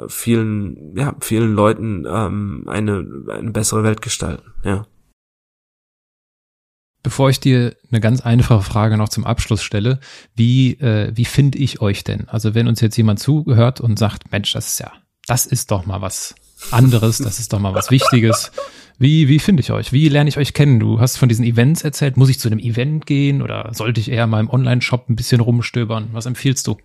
[0.06, 4.86] vielen, ja, vielen Leuten ähm, eine, eine bessere Welt gestalten, ja.
[7.02, 10.00] Bevor ich dir eine ganz einfache Frage noch zum Abschluss stelle,
[10.34, 12.28] wie, äh, wie finde ich euch denn?
[12.28, 14.92] Also wenn uns jetzt jemand zugehört und sagt, Mensch, das ist ja,
[15.26, 16.34] das ist doch mal was
[16.70, 18.50] anderes, das ist doch mal was Wichtiges.
[18.98, 19.92] Wie, wie finde ich euch?
[19.92, 20.80] Wie lerne ich euch kennen?
[20.80, 22.16] Du hast von diesen Events erzählt.
[22.16, 25.40] Muss ich zu einem Event gehen oder sollte ich eher mal im Online-Shop ein bisschen
[25.40, 26.08] rumstöbern?
[26.12, 26.78] Was empfiehlst du?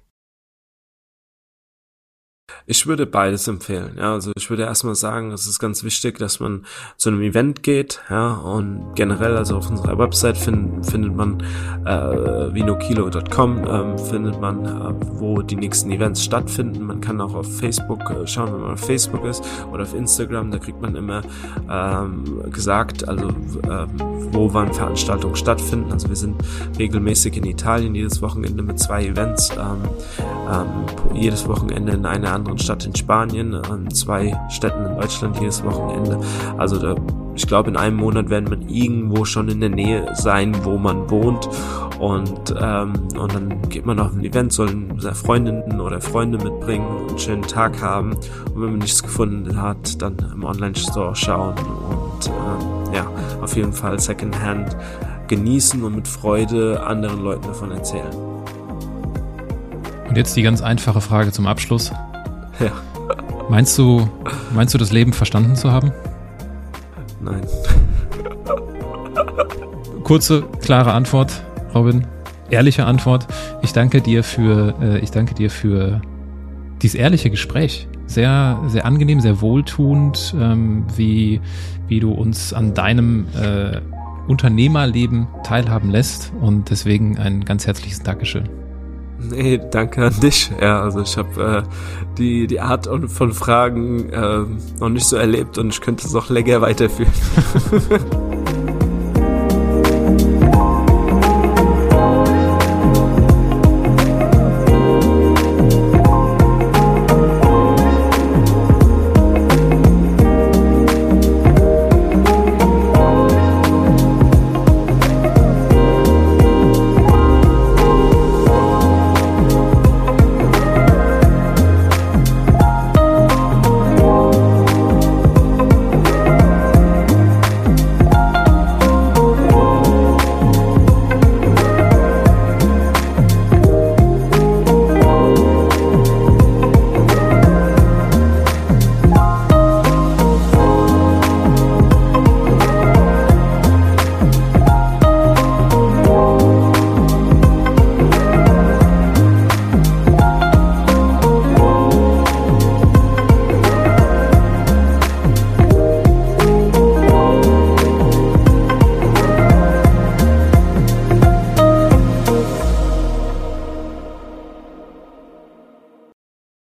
[2.65, 3.97] Ich würde beides empfehlen.
[3.97, 7.61] Ja, also ich würde erstmal sagen, es ist ganz wichtig, dass man zu einem Event
[7.61, 8.01] geht.
[8.09, 11.41] Ja, und generell, also auf unserer Website find, findet man
[11.85, 16.85] äh, vinokilo.com, ähm, findet man, äh, wo die nächsten Events stattfinden.
[16.85, 20.51] Man kann auch auf Facebook äh, schauen, wenn man auf Facebook ist oder auf Instagram.
[20.51, 21.21] Da kriegt man immer
[21.69, 23.87] ähm, gesagt, also äh,
[24.31, 25.91] wo wann Veranstaltungen stattfinden.
[25.91, 26.41] Also wir sind
[26.79, 29.51] regelmäßig in Italien jedes Wochenende mit zwei Events.
[29.57, 29.83] Ähm,
[30.49, 35.63] ähm, jedes Wochenende in einer anderen Stadt in Spanien, an zwei Städten in Deutschland jedes
[35.63, 36.19] Wochenende.
[36.57, 36.95] Also da,
[37.35, 41.09] ich glaube, in einem Monat werden wir irgendwo schon in der Nähe sein, wo man
[41.09, 41.49] wohnt.
[41.99, 47.09] Und, ähm, und dann geht man auf ein Event, seine Freundinnen oder Freunde mitbringen und
[47.09, 48.13] einen schönen Tag haben.
[48.13, 53.07] Und wenn man nichts gefunden hat, dann im Online-Store schauen und ähm, ja,
[53.41, 54.75] auf jeden Fall Secondhand
[55.27, 58.13] genießen und mit Freude anderen Leuten davon erzählen.
[60.07, 61.91] Und jetzt die ganz einfache Frage zum Abschluss.
[62.59, 62.71] Ja.
[63.49, 64.07] Meinst du,
[64.53, 65.91] meinst du, das Leben verstanden zu haben?
[67.21, 67.41] Nein.
[70.03, 71.43] Kurze, klare Antwort,
[71.73, 72.05] Robin.
[72.49, 73.27] Ehrliche Antwort.
[73.61, 76.01] Ich danke dir für, äh, ich danke dir für
[76.81, 77.87] dieses ehrliche Gespräch.
[78.05, 81.41] Sehr, sehr angenehm, sehr wohltuend, ähm, wie,
[81.87, 83.79] wie du uns an deinem äh,
[84.27, 86.31] Unternehmerleben teilhaben lässt.
[86.41, 88.49] Und deswegen ein ganz herzliches Dankeschön.
[89.29, 90.51] Nee, danke an dich.
[90.59, 94.45] Ja, also ich habe äh, die, die Art von Fragen äh,
[94.79, 97.13] noch nicht so erlebt und ich könnte es auch länger weiterführen.